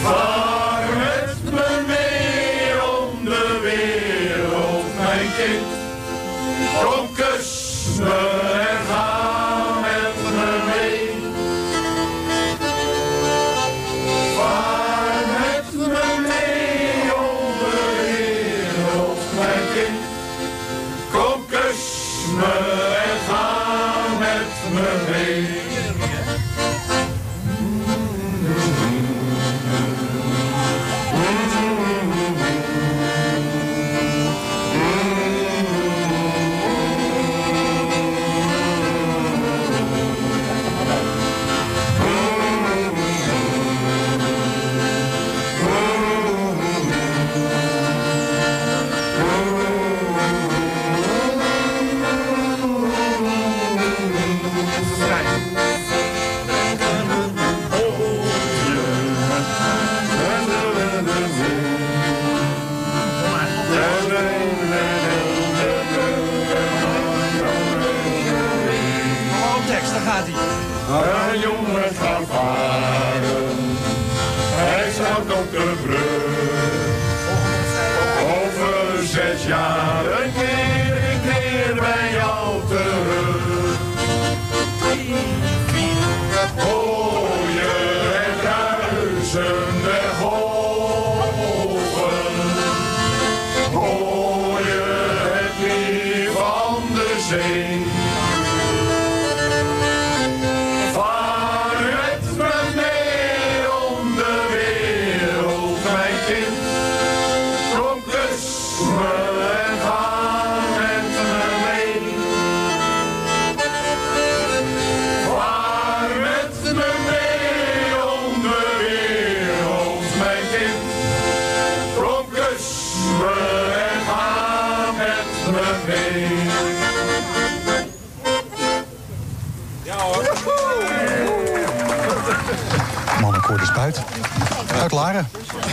above. 0.00 0.37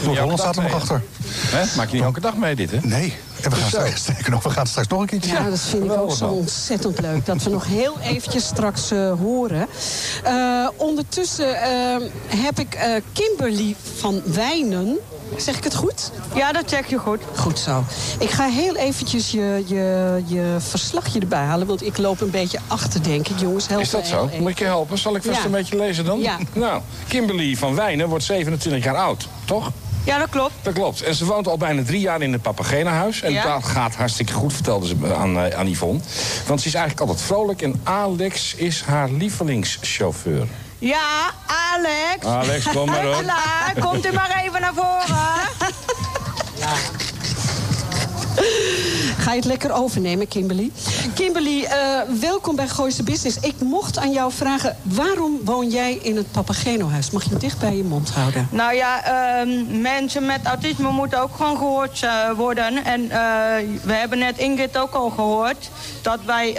Noord-Holland 0.05 0.39
staat 0.39 0.55
er 0.55 0.63
nog 0.63 0.73
achter. 0.73 1.01
Hè? 1.27 1.75
Maak 1.77 1.87
je 1.89 1.93
niet 1.95 2.03
elke 2.03 2.19
dag 2.19 2.35
mee 2.35 2.55
dit, 2.55 2.71
hè? 2.71 2.77
Nee. 2.81 3.13
En 3.41 3.49
we 3.49 3.55
gaan 3.55 3.67
straks, 3.67 3.99
sterker 4.03 4.31
nog, 4.31 4.43
we 4.43 4.49
gaan 4.49 4.67
straks 4.67 4.87
nog 4.87 4.99
een 5.01 5.07
keertje. 5.07 5.31
Ja, 5.31 5.49
dat 5.49 5.59
vind 5.59 5.83
ik 5.83 5.91
ook 5.91 6.11
zo 6.15 6.25
ontzettend 6.27 7.01
leuk. 7.01 7.25
Dat 7.25 7.43
we 7.43 7.49
nog 7.49 7.65
heel 7.67 7.97
eventjes 7.99 8.45
straks 8.45 8.91
eh, 8.91 9.11
horen. 9.19 9.67
Eh, 10.23 10.67
ondertussen 10.77 11.61
eh, 11.61 11.95
heb 12.27 12.59
ik 12.59 12.73
eh, 12.73 12.93
Kimberly 13.13 13.75
van 13.99 14.21
Wijnen. 14.25 14.97
Zeg 15.37 15.57
ik 15.57 15.63
het 15.63 15.75
goed? 15.75 16.11
Ja, 16.35 16.51
dat 16.51 16.69
zeg 16.69 16.87
je 16.89 16.97
goed. 16.97 17.19
Goed 17.35 17.59
zo. 17.59 17.83
Ik 18.19 18.29
ga 18.29 18.47
heel 18.47 18.75
eventjes 18.75 19.31
je, 19.31 19.63
je, 19.65 20.21
je 20.25 20.55
verslagje 20.59 21.19
erbij 21.19 21.43
halen. 21.43 21.67
Want 21.67 21.83
ik 21.85 21.97
loop 21.97 22.21
een 22.21 22.29
beetje 22.29 22.59
achter, 22.67 23.03
denk 23.03 23.27
ik. 23.27 23.39
Jongens, 23.39 23.67
help 23.67 23.81
Is 23.81 23.89
dat 23.89 24.07
zo? 24.07 24.25
even. 24.27 24.41
Moet 24.41 24.49
ik 24.51 24.59
je 24.59 24.65
helpen? 24.65 24.97
Zal 24.97 25.15
ik 25.15 25.23
vast 25.23 25.37
Ja. 25.39 25.45
een 25.45 25.51
beetje 25.51 25.77
lezen 25.77 26.05
dan? 26.05 26.19
Ja. 26.19 26.37
Nou, 26.53 26.81
Kimberly 27.07 27.55
van 27.55 27.75
Wijnen 27.75 28.07
wordt 28.09 28.23
27 28.23 28.83
jaar 28.83 28.95
oud, 28.95 29.27
toch? 29.45 29.71
Ja, 30.05 30.17
dat 30.17 30.29
klopt. 30.29 30.53
Dat 30.61 30.73
klopt. 30.73 31.01
En 31.01 31.15
ze 31.15 31.25
woont 31.25 31.47
al 31.47 31.57
bijna 31.57 31.83
drie 31.83 31.99
jaar 31.99 32.21
in 32.21 32.31
het 32.33 32.41
Papagenahuis. 32.41 33.21
En 33.21 33.31
Ja. 33.31 33.43
dat 33.53 33.63
gaat 33.65 33.95
hartstikke 33.95 34.33
goed, 34.33 34.53
vertelde 34.53 34.87
ze 34.87 34.95
aan, 35.17 35.39
eh, 35.39 35.57
aan 35.59 35.67
Yvonne. 35.69 35.99
Want 36.47 36.61
ze 36.61 36.67
is 36.67 36.73
eigenlijk 36.73 37.09
altijd 37.09 37.27
vrolijk. 37.27 37.61
En 37.61 37.81
Alex 37.83 38.55
is 38.55 38.81
haar 38.85 39.09
lievelingschauffeur. 39.09 40.47
Ja, 40.79 41.31
Alex. 41.73 42.25
Alex, 42.25 42.65
kom 42.73 42.89
maar 42.89 43.07
op. 43.07 43.21
Klaar, 43.21 43.73
komt 43.79 44.05
u 44.05 44.11
maar 44.13 44.41
even 44.45 44.61
naar 44.61 44.73
voren. 44.73 45.15
Ga 49.17 49.31
je 49.31 49.37
het 49.37 49.45
lekker 49.45 49.71
overnemen, 49.71 50.27
Kimberly? 50.27 50.71
Kimberly, 51.13 51.63
eh, 51.63 51.99
welkom 52.19 52.55
bij 52.55 52.67
Gooise 52.67 53.03
Business. 53.03 53.37
Ik 53.39 53.55
mocht 53.59 53.97
aan 53.97 54.11
jou 54.11 54.31
vragen, 54.31 54.75
waarom 54.81 55.39
woon 55.43 55.69
jij 55.69 55.93
in 55.93 56.15
het 56.15 56.31
Papageno-huis? 56.31 57.11
Mag 57.11 57.23
je 57.23 57.29
het 57.29 57.41
dicht 57.41 57.59
bij 57.59 57.75
je 57.75 57.83
mond 57.83 58.09
houden? 58.09 58.47
Nou 58.51 58.73
ja, 58.73 59.03
ehm, 59.03 59.81
mensen 59.81 60.25
met 60.25 60.39
autisme 60.43 60.91
moeten 60.91 61.21
ook 61.21 61.35
gewoon 61.35 61.57
gehoord 61.57 62.03
eh, 62.03 62.31
worden. 62.35 62.83
En 62.85 63.01
eh, 63.01 63.17
we 63.83 63.93
hebben 63.93 64.19
net 64.19 64.37
Ingrid 64.37 64.77
ook 64.77 64.93
al 64.93 65.09
gehoord... 65.09 65.69
dat 66.01 66.19
wij 66.25 66.57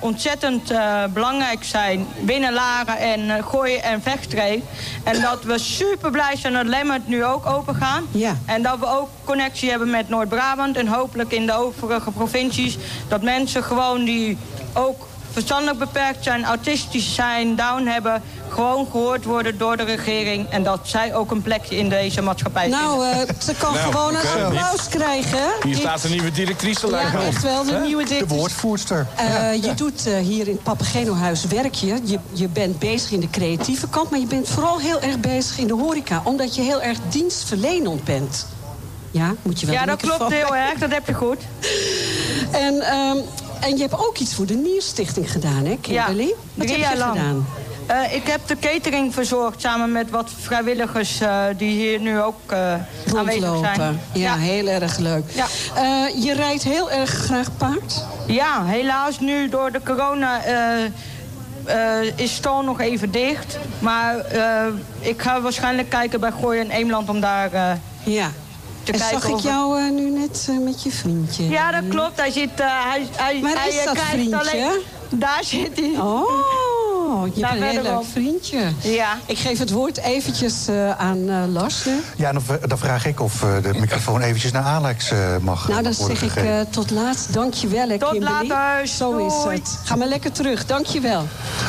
ontzettend 0.00 0.72
belangrijk 1.12 1.64
zijn 1.64 2.06
binnen 2.20 2.52
Laren 2.52 2.98
en 2.98 3.30
eh, 3.30 3.46
Gooi 3.46 3.76
en 3.76 4.02
Vechtstreek. 4.02 4.62
En 5.04 5.20
dat 5.20 5.42
we 5.44 5.58
super 5.58 6.10
blij 6.10 6.36
zijn 6.36 6.52
dat 6.52 6.66
Lemmert 6.66 7.08
nu 7.08 7.24
ook 7.24 7.46
open 7.46 7.74
gaan. 7.74 8.04
Ja. 8.10 8.36
En 8.44 8.62
dat 8.62 8.78
we 8.78 8.86
ook 8.86 9.08
connectie 9.24 9.70
hebben 9.70 9.90
met 9.90 10.08
Noord-Brabant... 10.08 10.76
en 10.76 10.86
hopelijk 10.86 11.32
in 11.32 11.46
de 11.46 11.52
overige 11.52 11.95
provincies... 12.12 12.76
dat 13.08 13.22
mensen 13.22 13.62
gewoon 13.64 14.04
die 14.04 14.38
ook 14.72 15.06
verstandelijk 15.32 15.78
beperkt 15.78 16.24
zijn, 16.24 16.44
autistisch 16.44 17.14
zijn, 17.14 17.56
down 17.56 17.86
hebben... 17.86 18.22
gewoon 18.48 18.86
gehoord 18.90 19.24
worden 19.24 19.58
door 19.58 19.76
de 19.76 19.82
regering... 19.84 20.48
en 20.50 20.62
dat 20.62 20.78
zij 20.82 21.14
ook 21.14 21.30
een 21.30 21.42
plekje 21.42 21.76
in 21.76 21.88
deze 21.88 22.22
maatschappij 22.22 22.68
Nou, 22.68 23.06
eh, 23.06 23.18
ze 23.42 23.54
kan 23.58 23.74
Nou, 23.74 23.92
gewoon 23.92 24.14
een 24.14 24.44
applaus 24.44 24.88
krijgen. 24.88 25.38
Hier 25.62 25.72
Dit- 25.72 25.76
staat 25.76 26.04
een 26.04 26.10
nieuwe 26.10 26.30
directrice 26.30 26.86
Ja, 26.86 26.98
echt 27.00 27.42
wel, 27.42 27.64
de 27.64 27.80
nieuwe 27.84 28.02
De 28.02 28.08
directrice. 28.08 28.34
woordvoerster. 28.40 29.06
Eh, 29.16 29.62
je 29.62 29.74
doet 29.74 30.06
eh, 30.06 30.18
hier 30.18 30.46
in 30.48 30.52
het 30.54 30.62
Papageno-huis 30.62 31.44
werk 31.44 31.74
je. 31.74 31.98
je. 32.04 32.18
Je 32.32 32.48
bent 32.48 32.78
bezig 32.78 33.10
in 33.10 33.20
de 33.20 33.30
creatieve 33.30 33.88
kant, 33.88 34.10
maar 34.10 34.20
je 34.20 34.26
bent 34.26 34.48
vooral 34.48 34.78
heel 34.78 35.00
erg 35.00 35.18
bezig 35.20 35.58
in 35.58 35.66
de 35.66 35.74
horeca. 35.74 36.20
Omdat 36.24 36.54
je 36.54 36.62
heel 36.62 36.82
erg 36.82 36.98
dienstverlenend 37.08 38.04
bent. 38.04 38.46
Ja, 39.16 39.34
moet 39.42 39.60
je 39.60 39.66
wel 39.66 39.74
Ja, 39.74 39.84
dat 39.84 40.00
klopt 40.00 40.32
heel 40.32 40.56
erg, 40.56 40.78
dat 40.78 40.90
heb 40.90 41.06
je 41.06 41.14
goed. 41.14 41.38
En, 42.52 42.80
ehm, 42.80 43.16
en 43.60 43.76
je 43.76 43.80
hebt 43.82 44.06
ook 44.06 44.18
iets 44.18 44.34
voor 44.34 44.46
de 44.46 44.54
Nierstichting 44.54 45.30
gedaan, 45.30 45.64
hè, 45.64 45.76
Kimberly? 45.80 46.34
Wat 46.54 46.68
heb 46.68 46.76
je 46.76 46.96
lang. 46.98 47.18
gedaan? 47.18 47.46
Eh, 47.86 48.14
ik 48.14 48.26
heb 48.26 48.40
de 48.46 48.56
catering 48.58 49.14
verzorgd 49.14 49.60
samen 49.60 49.92
met 49.92 50.10
wat 50.10 50.30
vrijwilligers 50.40 51.20
eh, 51.20 51.44
die 51.56 51.70
hier 51.70 52.00
nu 52.00 52.20
ook 52.20 52.40
eh, 52.46 52.58
aanwezig 53.14 53.40
zijn. 53.40 53.52
Rondlopen. 53.52 54.00
Ja, 54.12 54.36
heel 54.36 54.66
erg 54.66 54.98
leuk. 54.98 55.24
Ja. 55.32 55.46
Je 56.22 56.32
rijdt 56.34 56.62
heel 56.62 56.90
erg 56.90 57.10
graag 57.10 57.56
paard? 57.56 58.04
Ja, 58.26 58.64
helaas 58.64 59.20
nu 59.20 59.48
door 59.48 59.72
de 59.72 59.80
corona 59.84 60.40
is 62.16 62.34
Stal 62.34 62.62
nog 62.62 62.80
even 62.80 63.10
dicht. 63.10 63.58
Maar 63.78 64.16
ik 65.00 65.22
ga 65.22 65.40
waarschijnlijk 65.40 65.88
kijken 65.90 66.20
bij 66.20 66.32
Gooi 66.40 66.60
en 66.60 66.70
Eemland 66.70 67.08
om 67.08 67.20
daar 67.20 67.78
Ja. 68.04 68.30
Te 68.86 68.92
en 68.92 68.98
kijken. 68.98 69.20
zag 69.20 69.30
ik 69.30 69.38
jou 69.38 69.80
eh, 69.80 69.90
nu 69.90 70.10
net 70.10 70.46
eh, 70.50 70.58
met 70.58 70.82
je 70.82 70.90
vriendje? 70.90 71.48
Ja, 71.48 71.70
dat 71.70 71.88
klopt. 71.88 72.16
Hij 72.16 72.30
zit... 72.30 72.60
eh, 72.60 72.66
hij, 72.90 73.06
hij, 73.12 73.40
hij, 73.42 73.68
is 73.68 73.84
dat 73.84 73.98
vriendje? 73.98 74.38
Alleen... 74.38 74.80
Daar 75.10 75.44
zit 75.44 75.76
hij. 75.76 75.92
Oh, 75.98 76.30
je 77.34 77.40
Daar 77.40 77.50
hebt 77.50 77.60
een 77.62 77.66
heel 77.68 77.74
verderop. 77.74 78.02
leuk 78.02 78.12
vriendje. 78.12 78.58
Ja. 78.80 79.16
Ik 79.26 79.38
geef 79.38 79.58
het 79.58 79.70
woord 79.70 79.98
eventjes 79.98 80.68
eh, 80.68 80.90
aan 80.90 81.28
eh, 81.28 81.36
Lars. 81.48 81.84
Ja, 82.16 82.32
dan, 82.32 82.42
dan 82.66 82.78
vraag 82.78 83.06
ik 83.06 83.20
of 83.20 83.42
eh, 83.42 83.48
de 83.62 83.78
microfoon 83.80 84.20
eventjes 84.20 84.52
naar 84.52 84.62
Alex 84.62 85.10
eh, 85.10 85.18
mag 85.40 85.68
Nou, 85.68 85.82
dan 85.82 85.94
zeg 85.94 86.10
ik 86.10 86.16
gegeven. 86.18 86.58
eh, 86.58 86.66
tot 86.70 86.90
laatst. 86.90 87.32
Dankjewel, 87.32 87.88
hè, 87.88 87.98
Tot 87.98 88.10
Kimberly. 88.10 88.48
later. 88.48 88.86
Zo 88.86 89.16
is 89.26 89.34
het. 89.58 89.78
Ga 89.84 89.96
maar 89.96 90.08
lekker 90.08 90.32
terug. 90.32 90.66
Dankjewel. 90.66 91.24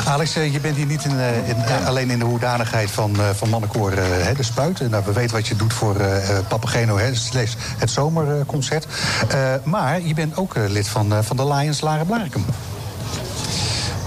Alex, 0.05 0.33
je 0.33 0.59
bent 0.61 0.75
hier 0.75 0.85
niet 0.85 1.03
in, 1.05 1.19
eh, 1.19 1.49
in, 1.49 1.55
alleen 1.85 2.09
in 2.09 2.19
de 2.19 2.25
hoedanigheid 2.25 2.91
van, 2.91 3.15
eh, 3.19 3.29
van 3.35 3.49
mannenkoor 3.49 3.91
eh, 3.91 4.03
hè, 4.25 4.33
De 4.33 4.43
Spuit. 4.43 4.79
En, 4.79 4.89
nou, 4.89 5.03
we 5.05 5.11
weten 5.13 5.35
wat 5.35 5.47
je 5.47 5.55
doet 5.55 5.73
voor 5.73 5.95
eh 5.95 6.15
eh, 6.37 6.45
Papageno, 6.47 6.97
hè, 6.97 7.15
slash 7.15 7.53
het 7.77 7.91
zomerconcert. 7.91 8.85
Eh, 9.29 9.37
maar 9.63 10.01
je 10.01 10.13
bent 10.13 10.37
ook 10.37 10.55
eh, 10.55 10.63
lid 10.67 10.87
van, 10.87 11.13
eh, 11.13 11.19
van 11.21 11.37
de 11.37 11.47
Lions 11.47 11.81
Laren 11.81 12.05
Blarikum. 12.05 12.45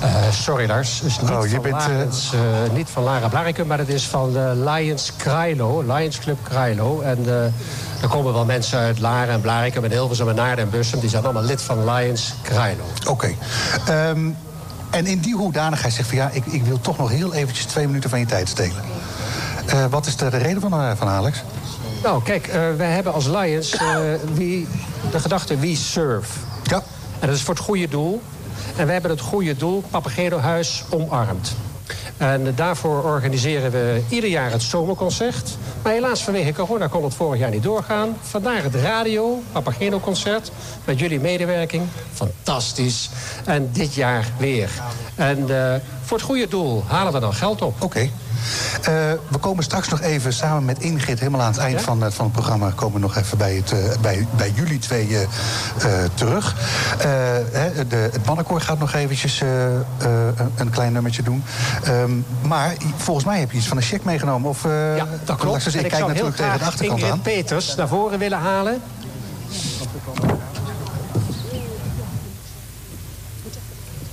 Eh, 0.01 0.30
sorry 0.32 0.68
Lars, 0.68 1.01
dus 1.01 1.20
niet, 1.20 1.30
Oh, 1.30 1.46
je 1.46 1.51
van 1.51 1.62
bent, 1.62 1.82
eh, 1.82 1.86
Lions, 1.88 2.32
eh, 2.32 2.40
niet 2.74 2.88
van 2.90 3.03
Lara 3.03 3.28
Blaricum, 3.28 3.66
maar 3.66 3.78
het 3.78 3.88
is 3.88 4.07
van 4.07 4.32
de 4.32 4.62
Lions 4.64 5.12
Krailo, 5.16 5.80
Lions 5.86 6.18
Club 6.18 6.38
Krailo. 6.42 7.01
En 7.01 7.18
eh, 7.26 7.44
er 8.03 8.09
komen 8.09 8.32
wel 8.32 8.44
mensen 8.44 8.78
uit 8.78 8.98
Laren 8.98 9.34
en 9.34 9.40
Blaricum 9.40 9.84
en 9.84 9.90
Hilversum 9.90 10.28
en 10.28 10.34
Naarden 10.34 10.64
en 10.64 10.70
Bussum. 10.70 11.01
Die 11.01 11.09
zijn 11.09 11.24
allemaal 11.24 11.42
lid 11.42 11.62
van 11.62 11.90
Lions 11.90 12.34
Krailo. 12.42 12.84
Oké. 13.09 13.34
Ehm, 13.86 14.28
en 14.90 15.07
in 15.07 15.18
die 15.18 15.34
hoedanigheid 15.34 15.92
zegt 15.92 16.09
van 16.09 16.18
ja, 16.18 16.30
ik, 16.32 16.46
ik 16.46 16.64
wil 16.64 16.80
toch 16.80 16.98
nog 16.98 17.11
heel 17.11 17.34
eventjes 17.34 17.64
twee 17.64 17.86
minuten 17.86 18.11
van 18.11 18.18
je 18.18 18.26
tijd 18.26 18.48
stelen. 18.48 18.82
Eh, 19.66 19.84
wat 19.90 20.07
is 20.07 20.16
de, 20.16 20.30
de 20.30 20.36
reden 20.36 20.61
van, 20.61 20.72
eh, 20.72 20.90
van 20.96 21.09
Alex? 21.09 21.42
Nou, 22.03 22.22
kijk, 22.22 22.46
eh, 22.46 22.61
wij 22.76 22.90
hebben 22.90 23.12
als 23.12 23.26
Lions 23.26 23.76
eh, 23.76 23.98
wie, 24.34 24.68
de 25.11 25.20
gedachte 25.20 25.57
we 25.57 25.76
serve. 25.76 26.38
Ja. 26.62 26.82
En 27.18 27.26
dat 27.26 27.36
is 27.36 27.42
voor 27.42 27.55
het 27.55 27.64
goede 27.64 27.88
doel. 27.88 28.22
En 28.77 28.85
wij 28.85 28.93
hebben 28.93 29.11
het 29.11 29.21
goede 29.21 29.57
doel, 29.57 29.83
Papageno 29.91 30.39
Huis, 30.39 30.85
omarmd. 30.91 31.57
En 32.16 32.53
daarvoor 32.55 33.05
organiseren 33.05 33.71
we 33.71 34.03
ieder 34.09 34.31
jaar 34.31 34.51
het 34.51 34.62
zomerconcert. 34.62 35.57
Maar 35.83 35.93
helaas 35.93 36.23
vanwege 36.23 36.53
corona 36.53 36.87
kon 36.87 37.05
het 37.05 37.14
vorig 37.14 37.41
jaar 37.41 37.51
niet 37.51 37.62
doorgaan. 37.62 38.16
Vandaar 38.21 38.62
het 38.62 38.75
radio, 38.75 39.43
Papageno 39.53 40.01
concert, 40.01 40.51
met 40.85 40.99
jullie 40.99 41.21
medewerking. 41.21 41.85
Fantastisch. 42.12 43.11
En 43.45 43.71
dit 43.73 43.95
jaar 43.95 44.29
weer. 44.39 44.71
En 45.14 45.39
eh, 45.39 45.75
voor 46.03 46.16
het 46.16 46.27
goede 46.27 46.49
doel 46.49 46.85
halen 46.87 47.12
we 47.12 47.21
dan 47.21 47.35
geld 47.35 47.62
op. 47.62 47.83
Oké. 47.83 48.11
Eh, 48.82 48.93
we 49.28 49.38
komen 49.41 49.64
straks 49.64 49.88
nog 49.88 50.01
even 50.01 50.32
samen 50.32 50.64
met 50.64 50.78
Ingrid, 50.78 51.18
helemaal 51.18 51.41
aan 51.41 51.53
het 51.53 51.61
eind 51.61 51.80
van, 51.80 52.03
het- 52.03 52.14
van 52.14 52.24
het 52.24 52.34
programma, 52.34 52.70
komen 52.74 52.95
we 52.95 53.01
nog 53.01 53.16
even 53.16 53.38
bij, 53.38 53.55
het, 53.55 53.72
eh, 53.72 53.78
bij, 54.01 54.26
bij 54.36 54.51
jullie 54.55 54.78
twee 54.78 55.07
eh, 55.09 55.22
eh, 55.22 55.28
terug. 56.14 56.55
Eh, 56.99 57.07
hè, 57.53 57.86
de, 57.86 57.97
het 58.12 58.26
mannenkoor 58.26 58.61
gaat 58.61 58.78
nog 58.78 58.93
eventjes 58.95 59.41
eh, 59.41 59.74
eh, 59.74 59.80
een, 60.36 60.53
een 60.57 60.70
klein 60.70 60.93
nummertje 60.93 61.22
doen. 61.22 61.43
Ehm, 61.84 62.11
maar 62.43 62.74
volgens 62.97 63.26
mij 63.26 63.38
heb 63.41 63.51
je 63.51 63.57
iets 63.59 63.66
van 63.66 63.76
een 63.76 63.82
check 63.82 64.05
meegenomen. 64.05 64.49
Of, 64.51 64.64
eh, 64.64 64.97
Ja, 64.97 65.07
dat 65.24 65.36
klopt. 65.38 65.64
Dus 65.64 65.74
En 65.74 65.84
ik 65.84 65.88
kijk 65.91 66.01
zou 66.03 66.12
heel 66.12 66.24
natuurlijk 66.24 66.36
tegen 66.36 66.59
de 66.59 66.64
achterkant 66.64 66.99
Ingrid 66.99 67.12
aan. 67.14 67.20
Peters 67.20 67.74
naar 67.74 67.88
voren 67.88 68.18
willen 68.18 68.38
halen. 68.38 68.80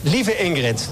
Lieve 0.02 0.38
Ingrid, 0.38 0.90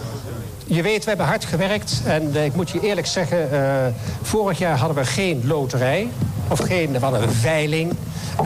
je 0.67 0.81
weet, 0.81 1.03
we 1.03 1.09
hebben 1.09 1.25
hard 1.27 1.45
gewerkt. 1.45 2.01
En 2.05 2.35
eh, 2.35 2.45
ik 2.45 2.55
moet 2.55 2.69
je 2.69 2.79
eerlijk 2.79 3.07
zeggen, 3.07 3.51
eh, 3.51 3.93
vorig 4.21 4.57
jaar 4.57 4.77
hadden 4.77 4.97
we 4.97 5.05
geen 5.05 5.41
loterij. 5.45 6.09
Of 6.47 6.59
geen, 6.59 6.91
we 6.91 6.99
hadden 6.99 7.23
een 7.23 7.31
veiling. 7.33 7.93
Eh, 8.37 8.45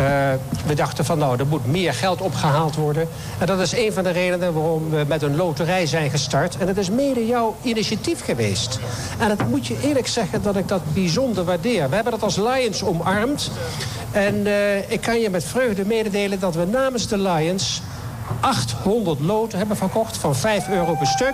we 0.66 0.74
dachten 0.76 1.06
van 1.06 1.18
nou, 1.18 1.40
er 1.40 1.48
moet 1.48 1.66
meer 1.66 1.94
geld 1.94 2.22
opgehaald 2.22 2.76
worden. 2.76 3.08
En 3.38 3.46
dat 3.46 3.60
is 3.60 3.72
een 3.72 3.94
van 3.94 4.04
de 4.04 4.10
redenen 4.10 4.54
waarom 4.54 4.90
we 4.90 5.06
met 5.08 5.22
een 5.22 5.36
loterij 5.36 5.86
zijn 5.86 6.10
gestart. 6.10 6.58
En 6.58 6.68
het 6.68 6.78
is 6.78 6.90
mede 6.90 7.26
jouw 7.26 7.56
initiatief 7.62 8.24
geweest. 8.24 8.80
En 9.20 9.28
dat 9.28 9.48
moet 9.48 9.68
je 9.68 9.80
eerlijk 9.84 10.08
zeggen 10.08 10.42
dat 10.42 10.56
ik 10.56 10.68
dat 10.68 10.82
bijzonder 10.94 11.44
waardeer. 11.44 11.90
We 11.90 11.96
hebben 11.96 12.14
dat 12.14 12.24
als 12.24 12.36
Lions 12.36 12.84
omarmd. 12.84 13.52
En 14.12 14.48
ik 14.88 15.02
kan 15.02 15.20
je 15.20 15.30
met 15.30 15.44
vreugde 15.44 15.86
mededelen 15.86 16.40
dat 16.40 16.56
we 16.56 16.66
namens 16.66 17.08
de 17.08 17.18
Lions 17.18 17.82
800 18.40 19.20
loten 19.20 19.58
hebben 19.58 19.78
verkocht 19.78 20.18
van 20.18 20.36
5 20.36 20.68
euro 20.68 20.94
per 20.94 21.08
stuk. 21.08 21.34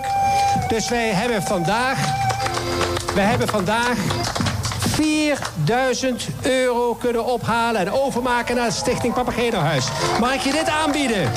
Dus 0.68 0.88
wij 0.88 1.08
hebben 1.08 1.42
vandaag, 1.42 1.98
wij 3.14 3.24
hebben 3.24 3.48
vandaag 3.48 3.96
4000 4.78 6.28
euro 6.42 6.94
kunnen 6.94 7.24
ophalen 7.24 7.80
en 7.80 7.92
overmaken 7.92 8.56
naar 8.56 8.66
de 8.66 8.74
Stichting 8.74 9.14
Papageno 9.14 9.58
Huis. 9.58 9.86
Mag 10.20 10.34
ik 10.34 10.40
je 10.40 10.52
dit 10.52 10.68
aanbieden? 10.68 11.30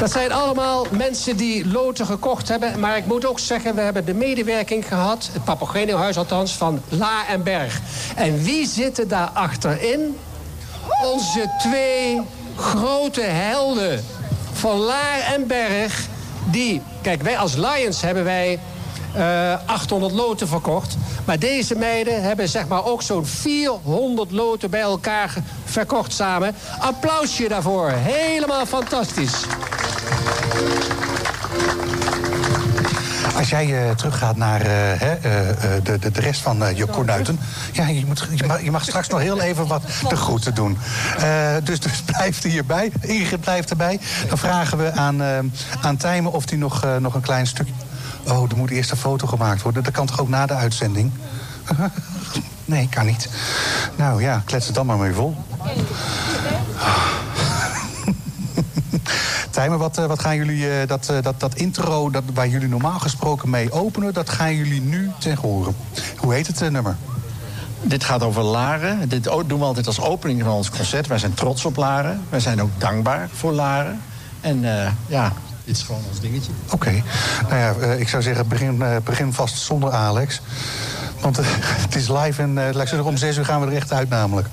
Dat 0.00 0.12
zijn 0.12 0.32
allemaal 0.32 0.86
mensen 0.90 1.36
die 1.36 1.66
loten 1.66 2.06
gekocht 2.06 2.48
hebben. 2.48 2.80
Maar 2.80 2.96
ik 2.96 3.06
moet 3.06 3.26
ook 3.26 3.38
zeggen, 3.38 3.74
we 3.74 3.80
hebben 3.80 4.04
de 4.04 4.14
medewerking 4.14 4.88
gehad... 4.88 5.28
het 5.32 5.44
Papageno-huis 5.44 6.16
althans, 6.16 6.52
van 6.52 6.82
La 6.88 7.26
en 7.28 7.42
Berg. 7.42 7.80
En 8.16 8.42
wie 8.42 8.66
zitten 8.66 9.08
daar 9.08 9.30
achterin? 9.32 10.16
Onze 11.04 11.54
twee 11.58 12.20
grote 12.56 13.20
helden 13.20 14.04
van 14.52 14.76
Laar 14.76 15.20
en 15.34 15.46
Berg... 15.46 16.06
die, 16.50 16.82
kijk, 17.02 17.22
wij 17.22 17.38
als 17.38 17.54
Lions 17.54 18.00
hebben 18.00 18.24
wij 18.24 18.58
eh 19.14 19.54
800 19.66 20.12
loten 20.12 20.48
verkocht. 20.48 20.96
Maar 21.24 21.38
deze 21.38 21.74
meiden 21.74 22.22
hebben 22.22 22.48
zeg 22.48 22.68
maar 22.68 22.84
ook 22.84 23.02
zo'n 23.02 23.26
400 23.26 24.30
loten 24.30 24.70
bij 24.70 24.80
elkaar 24.80 25.34
verkocht 25.64 26.12
samen. 26.12 26.54
Applausje 26.78 27.48
daarvoor. 27.48 27.90
Helemaal 27.90 28.66
fantastisch. 28.66 29.34
Als 33.36 33.48
jij 33.50 33.88
eh, 33.88 33.94
teruggaat 33.94 34.36
naar 34.36 34.60
eh, 34.60 34.66
hè, 34.68 35.14
eh, 35.14 35.48
eh, 35.50 35.56
de, 35.82 35.98
de, 35.98 36.10
de 36.10 36.20
rest 36.20 36.40
van 36.40 36.64
eh, 36.64 36.76
je 36.76 36.86
kornuiten... 36.86 37.40
Ja, 37.72 37.86
je, 37.88 38.06
moet, 38.06 38.28
je, 38.34 38.46
mag, 38.46 38.62
je 38.62 38.70
mag 38.70 38.82
straks 38.82 39.08
nog 39.08 39.20
heel 39.20 39.40
even 39.40 39.66
wat 39.66 39.82
de 40.08 40.16
groeten 40.16 40.54
doen. 40.54 40.78
Eh, 41.18 41.54
dus, 41.64 41.80
dus 41.80 42.02
blijf 42.02 42.42
er 42.44 42.50
hierbij. 42.50 42.92
Ingrid 43.00 43.40
blijft 43.40 43.70
erbij. 43.70 44.00
Dan 44.28 44.38
vragen 44.38 44.78
we 44.78 44.92
aan, 44.92 45.22
eh, 45.22 45.38
aan 45.80 45.96
Tijmen 45.96 46.32
of 46.32 46.48
hij 46.48 46.58
nog, 46.58 46.84
eh, 46.84 46.96
nog 46.96 47.14
een 47.14 47.20
klein 47.20 47.46
stukje... 47.46 47.72
Oh, 48.28 48.50
er 48.50 48.56
moet 48.56 48.70
eerst 48.70 48.90
een 48.90 48.96
foto 48.96 49.26
gemaakt 49.26 49.62
worden. 49.62 49.82
Dat 49.82 49.92
kan 49.92 50.06
toch 50.06 50.20
ook 50.20 50.28
na 50.28 50.46
de 50.46 50.54
uitzending? 50.54 51.12
nee, 52.64 52.88
kan 52.88 53.06
niet. 53.06 53.28
Nou 53.96 54.22
ja, 54.22 54.42
klets 54.44 54.66
het 54.66 54.74
dan 54.74 54.86
maar 54.86 54.98
mee 54.98 55.12
vol. 55.12 55.36
Tijmen, 59.50 59.78
wat, 59.78 59.98
eh, 59.98 60.06
wat 60.06 60.20
gaan 60.20 60.36
jullie, 60.36 60.70
eh, 60.70 60.88
dat, 60.88 61.08
eh, 61.08 61.22
dat, 61.22 61.40
dat 61.40 61.54
intro 61.54 62.10
dat, 62.10 62.22
waar 62.34 62.48
jullie 62.48 62.68
normaal 62.68 62.98
gesproken 62.98 63.50
mee 63.50 63.72
openen... 63.72 64.14
dat 64.14 64.30
gaan 64.30 64.54
jullie 64.54 64.80
nu 64.80 65.10
ten 65.18 65.36
horen. 65.36 65.76
Hoe 66.16 66.34
heet 66.34 66.46
het 66.46 66.70
nummer? 66.70 66.96
Dit 67.82 68.04
gaat 68.04 68.22
over 68.22 68.42
Laren. 68.42 69.08
Dit 69.08 69.24
doen 69.24 69.58
we 69.58 69.64
altijd 69.64 69.86
als 69.86 70.00
opening 70.00 70.42
van 70.42 70.52
ons 70.52 70.70
concert. 70.70 71.06
Wij 71.06 71.18
zijn 71.18 71.34
trots 71.34 71.64
op 71.64 71.76
Laren. 71.76 72.22
Wij 72.28 72.40
zijn 72.40 72.62
ook 72.62 72.70
dankbaar 72.78 73.28
voor 73.32 73.52
Laren. 73.52 74.00
En 74.40 74.64
ja, 75.06 75.32
dit 75.70 75.78
is 75.78 75.84
gewoon 75.84 76.02
ons 76.10 76.20
dingetje. 76.20 76.52
Oké. 76.70 77.02
Nou 77.48 77.54
ja, 77.54 77.74
eh, 77.74 78.00
ik 78.00 78.08
zou 78.08 78.22
zeggen, 78.22 78.48
begin, 78.48 78.82
eh, 78.82 78.96
begin 79.04 79.32
vast 79.32 79.56
zonder 79.56 79.90
Alex. 79.90 80.40
Want 81.20 81.38
eh, 81.38 81.44
het 81.86 81.94
is 81.94 82.08
live 82.08 82.42
en 82.42 82.54
laat 82.54 82.82
ik 82.82 82.88
zeggen, 82.88 83.04
om 83.04 83.16
zes 83.16 83.36
uur 83.36 83.44
gaan 83.44 83.60
we 83.60 83.66
er 83.66 83.76
echt 83.76 83.92
uit 83.92 84.08
namelijk. 84.08 84.48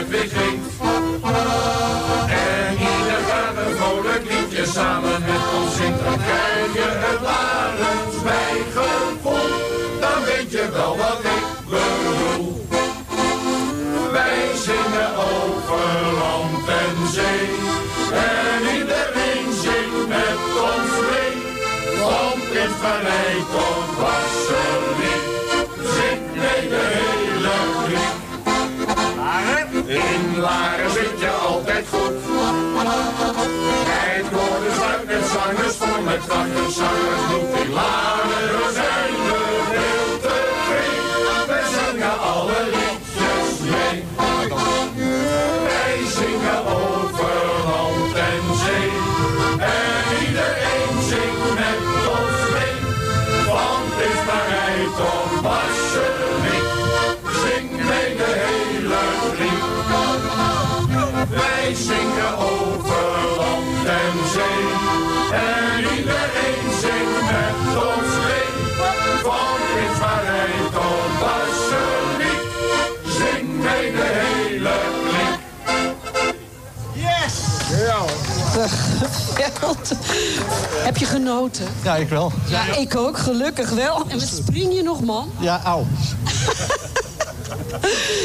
En 0.00 0.06
ieder 2.72 3.20
gaat 3.28 3.56
een 3.66 3.76
vrolijk 3.76 4.22
liedje 4.30 4.66
samen 4.66 5.20
met 5.20 5.44
ons 5.58 5.76
zingt. 5.76 6.04
Dan 6.04 6.16
krijg 6.16 6.72
je 6.72 6.88
het 7.04 7.20
Larenswij 7.20 8.56
gevoel. 8.74 9.50
Dan 10.00 10.24
weet 10.24 10.50
je 10.50 10.68
wel 10.72 10.96
wat 10.96 11.20
ik 11.24 11.44
bedoel. 11.68 12.66
Wij 14.12 14.50
zingen 14.54 15.14
over 15.16 16.12
land 16.20 16.68
en 16.68 17.08
zee. 17.12 17.48
En 18.12 18.62
iedereen 18.78 19.52
zingt 19.62 20.08
met 20.08 20.40
ons 20.70 20.92
mee. 21.10 21.38
Van 21.98 22.38
Marijt 22.82 23.44
tot 23.52 23.98
Wasserik. 23.98 24.89
In 29.90 30.40
Laren 30.40 30.90
zit 30.90 31.20
je 31.20 31.28
altijd 31.28 31.86
goed. 31.88 32.12
Het 33.88 34.30
worden 34.30 34.74
sluit 34.74 35.26
zangers 35.28 35.76
vol 35.76 36.02
met 36.02 36.20
zangers 36.28 36.76
moet 37.30 37.60
in 37.60 37.72
Laren 37.72 37.89
Heb 80.84 80.96
je 80.96 81.04
genoten? 81.04 81.64
Ja, 81.82 81.96
ik 81.96 82.08
wel. 82.08 82.32
Ja, 82.48 82.76
ik 82.76 82.96
ook, 82.96 83.18
gelukkig 83.18 83.70
wel. 83.70 84.04
En 84.08 84.18
wat 84.18 84.28
spring 84.28 84.74
je 84.74 84.82
nog, 84.82 85.00
man? 85.00 85.30
Ja, 85.38 85.60
auw. 85.64 85.84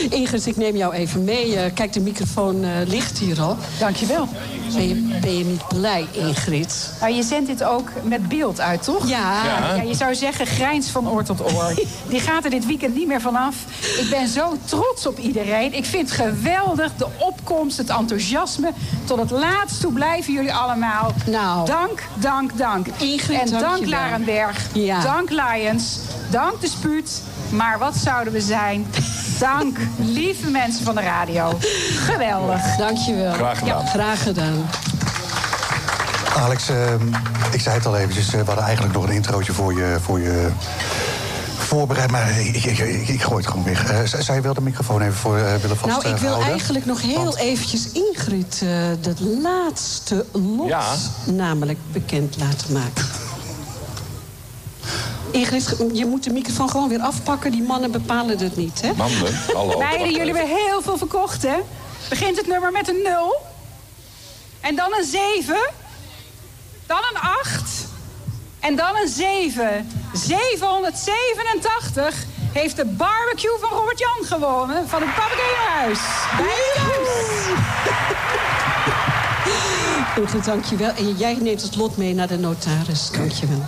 Ingrid, 0.10 0.46
ik 0.46 0.58
neem 0.58 0.76
jou 0.76 0.94
even 0.94 1.24
mee. 1.24 1.56
Eh, 1.56 1.74
kijk, 1.74 1.94
de 1.94 2.00
microfoon 2.00 2.64
eh, 2.64 2.70
ligt 2.88 3.18
hier 3.18 3.42
al. 3.42 3.58
Dankjewel. 3.80 4.28
Ben 4.74 4.88
je, 4.88 5.20
ben 5.22 5.38
je 5.38 5.44
niet 5.44 5.68
blij, 5.68 6.08
Ingrid? 6.12 6.94
Nou, 7.00 7.14
je 7.14 7.24
zendt 7.24 7.48
dit 7.48 7.64
ook 7.64 7.90
met 8.04 8.28
beeld 8.28 8.60
uit, 8.60 8.84
toch? 8.84 9.08
Ja. 9.08 9.44
ja. 9.46 9.82
Je 9.82 9.94
zou 9.94 10.16
zeggen 10.16 10.46
grijns 10.46 10.90
van 10.90 11.10
oor 11.10 11.24
tot 11.24 11.54
oor. 11.54 11.74
Die 12.10 12.20
gaat 12.20 12.44
er 12.44 12.50
dit 12.50 12.66
weekend 12.66 12.96
niet 12.96 13.08
meer 13.08 13.22
vanaf. 13.22 13.56
Ik 14.00 14.10
ben 14.10 14.28
zo 14.28 14.58
trots 14.66 15.06
op 15.06 15.18
iedereen. 15.18 15.74
Ik 15.74 15.86
vind 15.86 16.10
het 16.10 16.20
geweldig, 16.20 16.96
de 16.96 17.08
opkomst, 17.18 17.78
het 17.78 17.90
enthousiasme. 17.90 18.72
Tot 19.06 19.20
het 19.20 19.32
laatst 19.32 19.82
toe 19.82 19.94
blijven 19.94 20.34
jullie 20.34 20.54
allemaal. 20.54 21.14
Nou. 21.26 21.66
Dank, 21.66 22.04
dank, 22.14 22.58
dank. 22.58 22.88
Ingrid, 22.98 23.52
en 23.52 23.60
dank. 23.60 23.86
Larenberg. 23.86 24.68
Ja. 24.74 25.02
Dank 25.02 25.30
Lions. 25.30 26.00
Dank 26.32 26.62
de 26.62 26.68
Spuut. 26.68 27.22
Maar 27.50 27.80
wat 27.80 27.96
zouden 27.96 28.34
we 28.34 28.42
zijn? 28.42 28.86
Dank, 29.40 29.78
lieve 29.98 30.50
mensen 30.50 30.86
van 30.86 30.96
de 30.96 31.02
radio. 31.02 31.58
Geweldig. 31.98 32.62
Dankjewel. 32.78 33.34
Graag 33.34 33.58
gedaan. 33.60 33.84
Ja, 33.84 33.90
graag 33.90 34.24
gedaan. 34.24 34.66
Alex, 36.38 36.70
eh, 36.70 36.94
ik 37.52 37.60
zei 37.62 37.76
het 37.76 37.86
al 37.86 37.98
eventjes, 37.98 38.26
eh, 38.26 38.32
we 38.40 38.46
hadden 38.46 38.64
eigenlijk 38.64 38.94
nog 38.96 39.04
een 39.04 39.14
introotje 39.14 39.54
voor 39.54 39.74
je, 39.74 39.98
voor 40.02 40.20
je 40.20 40.50
voorbereid. 41.58 42.12
Maar 42.12 42.40
ik, 42.40 42.56
ik, 42.56 42.78
ik, 42.78 43.08
ik 43.08 43.22
gooi 43.24 43.38
het 43.38 43.48
gewoon 43.48 43.64
weg. 43.66 43.92
Eh, 43.92 44.00
z- 44.06 44.14
zou 44.26 44.38
je 44.38 44.44
wel 44.44 44.54
de 44.54 44.62
microfoon 44.62 45.02
even 45.02 45.14
voor 45.14 45.38
eh, 45.38 45.56
willen 45.62 45.78
vasthouden? 45.78 46.12
Nou, 46.12 46.16
ik 46.16 46.22
wil 46.44 46.52
eigenlijk 46.52 46.86
nog 46.86 47.02
heel 47.02 47.38
eventjes 47.38 47.92
Ingrid 47.92 48.62
eh 48.64 48.70
dat 49.02 49.20
laatste 49.20 50.26
lot 50.32 50.68
Ja. 50.68 50.84
namelijk 51.26 51.80
bekend 51.92 52.36
laten 52.40 52.74
maken. 52.74 53.06
Ingrid, 55.36 55.76
je 55.94 56.06
moet 56.06 56.24
de 56.24 56.34
microfoon 56.34 56.70
gewoon 56.70 56.90
weer 56.90 57.00
afpakken. 57.00 57.52
Die 57.52 57.64
mannen 57.64 57.92
bepalen 57.92 58.38
het 58.38 58.56
niet, 58.56 58.82
hè? 58.82 58.94
Mannen, 58.94 59.34
hallo. 59.54 59.78
Meiden, 59.78 60.12
jullie 60.12 60.34
hebben 60.34 60.56
heel 60.56 60.82
veel 60.82 60.98
verkocht, 60.98 61.42
hè? 61.42 61.58
Begint 62.10 62.38
het 62.38 62.48
nummer 62.48 62.72
met 62.72 62.88
een 62.88 63.02
0. 63.04 63.36
En 64.62 64.76
dan 64.76 64.94
een 64.94 65.06
7. 65.06 65.56
Dan 66.88 66.98
een 66.98 67.20
8. 67.22 67.86
En 68.60 68.76
dan 68.76 68.96
een 68.96 69.08
7. 69.08 69.90
787 70.14 72.16
heeft 72.52 72.76
de 72.76 72.86
barbecue 72.86 73.58
van 73.60 73.70
Robert 73.70 74.00
Jan 74.00 74.40
gewonnen 74.40 74.90
van 74.90 75.02
het 75.02 75.16
Papageenhuis. 75.16 76.00
Bij. 76.38 76.74
Ingrid, 80.22 80.46
dankjewel. 80.46 80.92
En 80.96 81.16
jij 81.16 81.38
neemt 81.42 81.62
het 81.62 81.76
lot 81.76 81.98
mee 81.98 82.14
naar 82.14 82.28
de 82.28 82.38
notaris. 82.38 83.10
Dankjewel. 83.12 83.64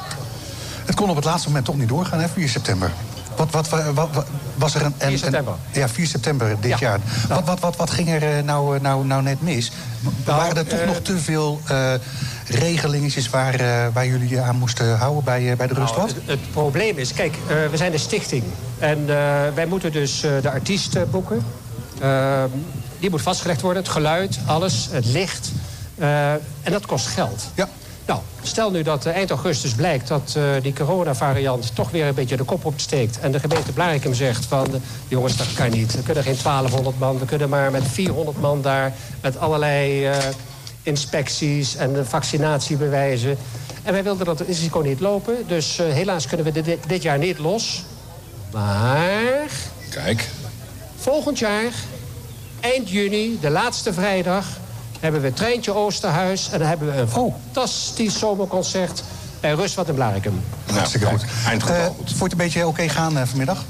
Het 0.87 0.95
kon 0.95 1.09
op 1.09 1.15
het 1.15 1.25
laatste 1.25 1.47
moment 1.47 1.65
toch 1.65 1.77
niet 1.77 1.87
doorgaan, 1.89 2.19
hè, 2.19 2.27
4 2.29 2.49
september. 2.49 2.91
Wat, 3.35 3.51
wat, 3.51 3.69
wat, 3.69 4.09
wat- 4.13 4.25
was 4.55 4.75
er 4.75 4.81
een... 4.85 4.93
een 4.97 5.07
4 5.07 5.17
september. 5.17 5.53
Een, 5.73 5.79
ja, 5.79 5.89
4 5.89 6.07
september 6.07 6.55
dit 6.59 6.69
Ja. 6.71 6.77
jaar. 6.79 6.99
Wat, 7.27 7.43
wat, 7.45 7.59
wat, 7.59 7.75
wat 7.75 7.89
ging 7.89 8.09
er 8.09 8.37
eh, 8.37 8.43
nou, 8.43 8.75
eh, 8.75 8.81
nou, 8.81 9.05
nou 9.05 9.21
net 9.23 9.41
mis? 9.41 9.71
Waren 10.25 10.55
er 10.57 10.67
toch 10.67 10.79
eh, 10.79 10.87
nog 10.87 10.99
te 11.01 11.17
veel 11.17 11.61
eh 11.67 11.93
regelingetjes 12.49 13.29
waar, 13.29 13.53
eh, 13.53 13.87
waar 13.93 14.07
jullie 14.07 14.29
je 14.29 14.41
aan 14.41 14.55
moesten 14.55 14.97
houden 14.97 15.23
bij, 15.23 15.55
bij 15.57 15.67
de 15.67 15.73
Nou, 15.73 15.85
Rustwad? 15.85 16.07
het, 16.09 16.17
het 16.25 16.51
probleem 16.51 16.97
is, 16.97 17.13
kijk, 17.13 17.35
we 17.71 17.77
zijn 17.77 17.93
een 17.93 17.99
stichting. 17.99 18.43
En 18.79 19.05
wij 19.55 19.65
moeten 19.67 19.91
dus 19.91 20.19
de 20.21 20.49
artiest 20.51 21.11
boeken. 21.11 21.45
Eh, 22.01 22.43
die 22.99 23.09
moet 23.09 23.21
vastgelegd 23.21 23.61
worden, 23.61 23.81
het 23.83 23.91
geluid, 23.91 24.39
alles, 24.45 24.87
het 24.91 25.05
licht. 25.05 25.51
En 25.97 26.71
dat 26.71 26.85
kost 26.85 27.07
geld. 27.07 27.43
Ja. 27.55 27.67
Nou, 28.07 28.19
stel 28.41 28.71
nu 28.71 28.81
dat 28.81 29.05
eh, 29.05 29.15
eind 29.15 29.29
augustus 29.29 29.73
blijkt 29.73 30.07
dat 30.07 30.33
eh, 30.37 30.43
die 30.61 30.73
coronavariant 30.73 31.75
toch 31.75 31.91
weer 31.91 32.07
een 32.07 32.13
beetje 32.13 32.37
de 32.37 32.43
kop 32.43 32.65
opsteekt. 32.65 33.19
En 33.19 33.31
de 33.31 33.39
gemeente 33.39 33.71
Blarikum 33.71 34.13
zegt 34.13 34.45
van, 34.45 34.65
eh, 34.73 34.79
jongens, 35.07 35.37
dat 35.37 35.53
kan 35.53 35.69
niet. 35.69 35.95
We 35.95 36.03
kunnen 36.03 36.23
geen 36.23 36.37
1200 36.37 36.99
man, 36.99 37.19
we 37.19 37.25
kunnen 37.25 37.49
maar 37.49 37.71
met 37.71 37.83
400 37.87 38.39
man 38.41 38.61
daar. 38.61 38.93
Met 39.21 39.37
allerlei 39.37 40.09
inspecties 40.83 41.75
en 41.75 42.07
vaccinatiebewijzen. 42.07 43.37
En 43.83 43.93
wij 43.93 44.03
wilden 44.03 44.25
dat 44.25 44.41
risico 44.41 44.79
niet 44.79 44.99
lopen. 44.99 45.35
Dus 45.47 45.77
helaas 45.77 46.27
kunnen 46.27 46.45
we 46.45 46.61
dit, 46.61 46.77
dit 46.87 47.01
jaar 47.01 47.17
niet 47.17 47.39
los. 47.39 47.83
Maar 48.51 49.49
Kijk. 49.89 50.29
volgend 50.97 51.39
jaar, 51.39 51.71
eind 52.59 52.89
juni, 52.89 53.37
de 53.41 53.49
laatste 53.49 53.93
vrijdag... 53.93 54.45
hebben 54.99 55.21
we 55.21 55.33
Treintje 55.33 55.73
Oosterhuis. 55.73 56.49
En 56.51 56.59
dan 56.59 56.67
hebben 56.67 56.91
we 56.91 56.97
een 56.97 57.07
fantastisch 57.07 58.19
zomerconcert 58.19 59.03
bij 59.39 59.53
Rustwad 59.53 59.87
in 59.87 59.95
Blarikum. 59.95 60.41
Hartstikke 60.71 61.05
goed. 61.05 61.25
Eh, 61.69 61.85
goed. 61.85 62.09
het 62.23 62.31
een 62.31 62.37
beetje 62.37 62.67
oké 62.67 62.89
gaan 62.89 63.17
eh, 63.17 63.25
vanmiddag? 63.25 63.63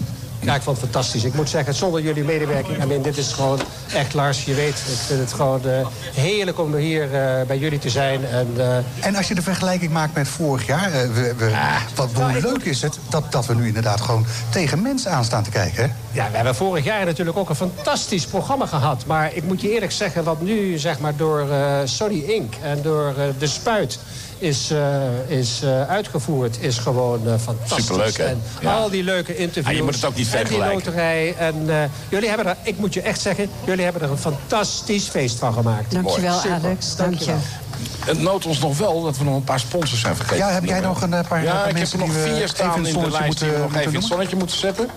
Ja, 0.48 0.56
ik 0.56 0.62
vond 0.62 0.82
het 0.82 0.90
fantastisch. 0.90 1.24
Ik 1.24 1.34
moet 1.34 1.50
zeggen, 1.50 1.74
zonder 1.74 2.02
jullie 2.02 2.24
medewerking... 2.24 2.84
I 2.84 2.86
mean, 2.86 3.02
dit 3.02 3.18
is 3.18 3.32
gewoon 3.32 3.60
echt, 3.94 4.14
Lars, 4.14 4.46
je 4.46 4.54
weet... 4.54 4.74
ik 4.74 4.98
vind 5.06 5.20
het 5.20 5.34
gewoon 5.34 5.66
eh, 5.66 5.88
heerlijk 6.14 6.60
om 6.60 6.76
hier 6.76 7.04
eh, 7.04 7.46
bij 7.48 7.58
jullie 7.58 7.80
te 7.80 7.90
zijn. 7.90 8.26
En, 8.26 8.48
eh, 8.58 9.06
En 9.06 9.16
als 9.16 9.28
je 9.28 9.36
de 9.36 9.42
vergelijking 9.42 9.92
maakt 9.92 10.14
met 10.14 10.28
vorig 10.28 10.66
jaar... 10.66 10.92
we, 10.92 11.34
we, 11.38 11.52
wat, 11.96 12.10
hoe 12.14 12.42
leuk 12.42 12.64
is 12.64 12.82
het 12.82 13.00
dat, 13.10 13.32
dat 13.32 13.46
we 13.46 13.56
nu 13.56 13.68
inderdaad 13.68 14.02
gewoon 14.02 14.26
tegen 14.50 14.82
mensen 14.82 15.12
aan 15.12 15.26
staan 15.26 15.44
te 15.44 15.50
kijken, 15.50 15.84
hè? 15.84 15.90
Ja, 16.12 16.30
we 16.30 16.36
hebben 16.36 16.56
vorig 16.56 16.84
jaar 16.84 17.06
natuurlijk 17.06 17.38
ook 17.38 17.50
een 17.50 17.56
fantastisch 17.56 18.26
programma 18.26 18.66
gehad. 18.66 19.06
Maar 19.06 19.34
ik 19.34 19.44
moet 19.44 19.62
je 19.62 19.72
eerlijk 19.72 19.92
zeggen, 19.92 20.24
wat 20.24 20.42
nu 20.42 20.78
zeg 20.78 21.00
maar, 21.00 21.16
door 21.16 21.48
Sony 21.84 22.20
Inc. 22.20 22.54
en 22.64 22.82
door 22.82 23.14
De 23.40 23.48
Spuit 23.48 24.00
is, 24.40 24.72
eh, 24.72 25.38
is 25.38 25.62
eh, 25.64 25.82
uitgevoerd, 25.90 26.58
is 26.60 26.78
gewoon 26.78 27.28
eh, 27.28 27.34
fantastisch. 27.44 27.86
Superleuk, 27.86 28.18
hè? 28.18 28.26
En 28.26 28.42
Ja. 28.62 28.76
al 28.76 28.90
die 28.90 29.04
leuke 29.04 29.36
interviews. 29.38 29.68
Ah, 29.68 29.74
je 29.76 29.84
moet 29.84 29.96
het 29.96 30.06
ook 30.06 30.16
niet 30.16 30.34
En 30.34 30.46
die 30.48 30.58
loterij. 30.58 31.36
En 31.38 31.56
eh, 31.70 31.76
jullie 32.10 32.28
hebben 32.28 32.46
er, 32.48 32.56
ik 32.64 32.78
moet 32.78 32.94
je 32.94 33.02
echt 33.02 33.22
zeggen, 33.22 33.50
jullie 33.66 33.84
hebben 33.84 34.02
er 34.02 34.12
een 34.12 34.18
fantastisch 34.18 35.08
feest 35.08 35.40
van 35.40 35.54
gemaakt. 35.54 35.92
Dankjewel, 35.92 36.40
Super. 36.40 36.52
Alex. 36.64 36.96
Dank 36.96 37.14
je. 37.20 37.26
Dankjewel. 37.26 37.40
het 38.06 38.22
noot 38.22 38.46
ons 38.46 38.60
nog 38.60 38.78
wel 38.78 39.04
dat 39.04 39.18
we 39.18 39.24
nog 39.24 39.36
een 39.36 39.44
paar 39.44 39.60
sponsors 39.60 40.02
zijn 40.02 40.16
vergeten. 40.16 40.38
Ja, 40.46 40.50
heb 40.52 40.66
jij 40.66 40.80
nog 40.80 41.02
een 41.02 41.10
paar, 41.10 41.44
Ja, 41.44 41.52
paar 41.52 41.60
ik 41.60 41.66
heb 41.66 41.74
mensen 41.74 42.00
er 42.00 42.06
nog 42.06 42.14
die 42.16 42.24
we 42.24 42.28
vier 42.30 42.38
even 42.38 42.50
staan 42.50 42.88
in 42.88 42.94
de 42.94 43.10
lijst 43.12 43.40
die 43.40 43.50
we 43.50 43.58
moeten- 43.58 43.60
nog 43.62 43.76
even 43.76 43.92
in 43.94 43.98
het 43.98 44.06
zonnetje 44.08 44.36
moeten 44.36 44.58
zetten. 44.58 44.90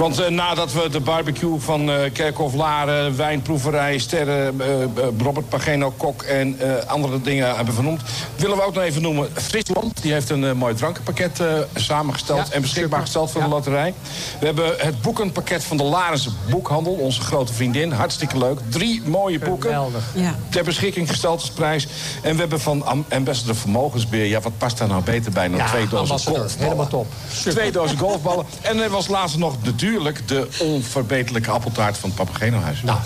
Want 0.00 0.18
eh, 0.18 0.28
nadat 0.28 0.72
we 0.72 0.88
de 0.88 1.00
barbecue 1.00 1.58
van 1.58 1.90
eh 1.90 2.12
Kerkhof 2.12 2.54
Laren, 2.54 3.16
wijnproeverij, 3.16 3.98
sterren, 3.98 4.60
eh, 4.60 5.04
Robert 5.22 5.48
Pageno 5.48 5.92
Kok 5.96 6.22
en 6.22 6.60
eh, 6.60 6.86
andere 6.86 7.20
dingen 7.20 7.56
hebben 7.56 7.74
vernoemd, 7.74 8.00
willen 8.36 8.56
we 8.56 8.62
ook 8.62 8.74
nog 8.74 8.82
even 8.82 9.02
noemen 9.02 9.28
Friesland. 9.34 10.02
Die 10.02 10.12
heeft 10.12 10.30
een 10.30 10.56
mooi 10.56 10.74
drankenpakket 10.74 11.40
eh, 11.40 11.46
samengesteld 11.74 12.48
Ja, 12.48 12.54
en 12.54 12.60
beschikbaar 12.62 13.00
gesteld 13.00 13.30
voor 13.30 13.42
de 13.42 13.48
loterij. 13.48 13.94
We 14.38 14.46
hebben 14.46 14.74
het 14.78 15.00
boekenpakket 15.02 15.64
van 15.64 15.76
de 15.76 15.82
Larense 15.82 16.30
Boekhandel, 16.50 16.92
onze 16.92 17.20
grote 17.20 17.52
vriendin. 17.52 17.92
Hartstikke 17.92 18.38
leuk. 18.38 18.58
Drie 18.68 19.02
mooie 19.04 19.38
boeken. 19.38 19.70
Ja. 20.14 20.34
ter 20.48 20.64
beschikking 20.64 21.08
gesteld 21.08 21.40
als 21.40 21.50
prijs. 21.50 21.86
En 22.22 22.34
we 22.34 22.40
hebben 22.40 22.60
van 22.60 22.86
Am- 22.86 23.04
Ambassador 23.08 23.54
Vermogensbeheer... 23.54 24.26
ja, 24.26 24.40
wat 24.40 24.58
past 24.58 24.78
daar 24.78 24.88
nou 24.88 25.02
beter 25.02 25.32
bij 25.32 25.48
dan 25.48 25.56
Ja, 25.56 25.66
twee 25.66 25.88
dozen 25.88 26.18
golfballen? 26.18 26.50
Helemaal 26.58 26.88
top. 26.88 27.06
Super. 27.32 27.52
Twee 27.52 27.72
dozen 27.72 27.98
golfballen. 27.98 28.46
En 28.60 28.78
er 28.82 28.90
was 28.90 29.08
laatst 29.08 29.36
nog 29.36 29.54
natuurlijk 29.90 30.28
de 30.28 30.48
onverbeterlijke 30.58 31.50
appeltaart 31.50 31.98
van 31.98 32.08
het 32.10 32.18
Papageno-huis. 32.18 32.82
Nou, 32.82 32.98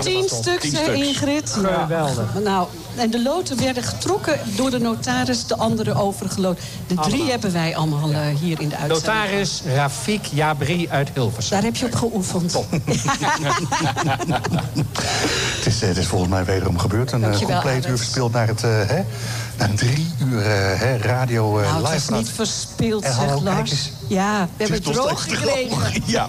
Tien 0.00 0.26
top. 0.26 0.42
stuks, 0.42 0.60
Tien 0.62 0.74
hè, 0.74 0.82
stuks. 0.82 0.98
Ingrid? 0.98 1.58
Ja. 1.62 1.80
Geweldig. 1.82 2.34
Nou, 2.44 2.66
en 2.96 3.10
de 3.10 3.22
loten 3.22 3.58
werden 3.58 3.82
getrokken 3.82 4.40
door 4.56 4.70
de 4.70 4.78
notaris, 4.78 5.46
de 5.46 5.56
andere 5.56 5.94
overige 5.94 6.40
loten. 6.40 6.64
De 6.86 6.94
drie 6.94 7.08
Allemaal. 7.08 7.26
hebben 7.28 7.52
wij 7.52 7.76
allemaal 7.76 8.10
eh, 8.10 8.18
hier 8.40 8.60
in 8.60 8.68
de 8.68 8.76
uitzending. 8.76 9.06
Notaris 9.06 9.62
Rafik 9.74 10.24
Jabri 10.24 10.88
uit 10.88 11.08
Hilversum. 11.14 11.50
Daar 11.50 11.62
heb 11.62 11.76
je 11.76 11.86
op 11.86 11.94
geoefend. 11.94 12.52
Het 15.56 15.66
is, 15.66 15.82
eh, 15.82 15.88
het 15.88 15.96
is 15.96 16.06
volgens 16.06 16.30
mij 16.30 16.44
wederom 16.44 16.78
gebeurd. 16.78 17.12
Een 17.12 17.22
eh, 17.22 17.28
Dankjewel, 17.28 17.54
compleet 17.60 17.78
uur 17.82 17.86
Alex. 17.86 18.00
verspeeld 18.00 18.32
naar, 18.32 18.46
het, 18.46 18.62
hè, 18.62 19.02
naar 19.58 19.74
drie 19.74 20.06
uur 20.30 20.38
eh, 20.42 20.80
hè, 20.80 20.96
radio 20.96 21.58
eh, 21.58 21.64
Nou, 21.64 21.74
het 21.74 21.82
live. 21.82 21.92
was 21.94 22.02
vanuit- 22.04 22.22
niet 22.24 22.32
verspild, 22.34 23.04
En 23.04 23.12
zeg 23.12 23.20
hallo, 23.24 23.40
kijk 23.40 23.56
Lars. 23.56 23.70
eens. 23.70 23.90
Ja, 24.08 24.48
we 24.56 24.62
hebben 24.64 24.90
is 24.90 24.96
droog 24.96 25.22
gekregen. 25.22 26.02
Ja, 26.06 26.28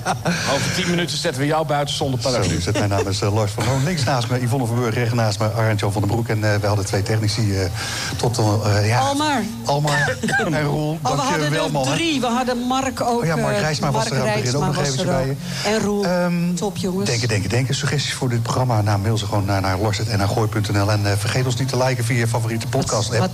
over 0.53 0.73
tien 0.75 0.89
minuten 0.89 1.17
zetten 1.17 1.41
we 1.41 1.47
jou 1.47 1.65
buiten 1.67 1.95
zonder 1.95 2.21
Zo 2.21 2.29
paraplu. 2.29 2.55
is 2.57 2.65
het. 2.65 2.77
Mijn 2.77 2.89
naam 2.89 3.07
is 3.07 3.21
eh, 3.21 3.33
Lars 3.33 3.51
van 3.51 3.65
Loon. 3.65 3.83
Links 3.83 4.03
naast 4.03 4.29
me 4.29 4.41
Yvonne 4.41 4.65
van 4.65 4.75
Burg, 4.75 4.93
rechts 4.93 5.13
naast 5.13 5.39
me 5.39 5.53
Arend-Jan 5.53 5.91
van 5.91 6.01
den 6.01 6.11
Broek. 6.11 6.27
En 6.27 6.53
eh, 6.53 6.59
we 6.59 6.67
hadden 6.67 6.85
twee 6.85 7.03
technici 7.03 7.55
eh, 7.59 7.69
tot... 8.15 8.37
eh, 8.37 8.87
ja, 8.87 8.99
Almar. 8.99 9.41
Almar 9.65 10.15
en 10.51 10.63
Roel. 10.63 10.99
Oh, 11.03 11.11
we 11.15 11.21
hadden 11.21 11.51
wel, 11.51 11.65
er 11.65 11.71
mannen. 11.71 11.93
drie. 11.95 12.19
We 12.21 12.27
hadden 12.27 12.57
Mark 12.57 13.01
ook. 13.01 13.19
Oh 13.19 13.25
ja, 13.25 13.35
Mark 13.35 13.55
eh, 13.55 13.61
Rijsma 13.61 13.91
was 13.91 14.05
er 14.05 14.19
aan 14.19 14.27
het 14.27 14.41
begin 14.41 14.55
ook 14.55 14.65
nog 14.65 14.77
er 14.85 15.05
bij 15.05 15.25
je. 15.25 15.35
En 15.65 15.79
Roel. 15.79 16.05
Ehm, 16.05 16.53
Top, 16.55 16.77
jongens. 16.77 17.09
Denken, 17.09 17.27
denken, 17.27 17.49
denken. 17.49 17.75
Suggesties 17.75 18.13
voor 18.13 18.29
dit 18.29 18.43
programma. 18.43 18.81
Nou, 18.81 18.99
mail 18.99 19.17
ze 19.17 19.25
gewoon 19.25 19.45
naar, 19.45 19.61
naar 19.61 19.77
lars 19.77 19.99
en 20.07 20.17
naar 20.17 20.27
gooi.nl. 20.27 20.91
En 20.91 21.05
eh, 21.11 21.17
vergeet 21.17 21.45
ons 21.45 21.55
niet 21.55 21.67
te 21.69 21.77
liken 21.77 22.03
via 22.03 22.17
je 22.17 22.27
favoriete 22.27 22.67
podcast 22.67 23.09
Wat- 23.19 23.29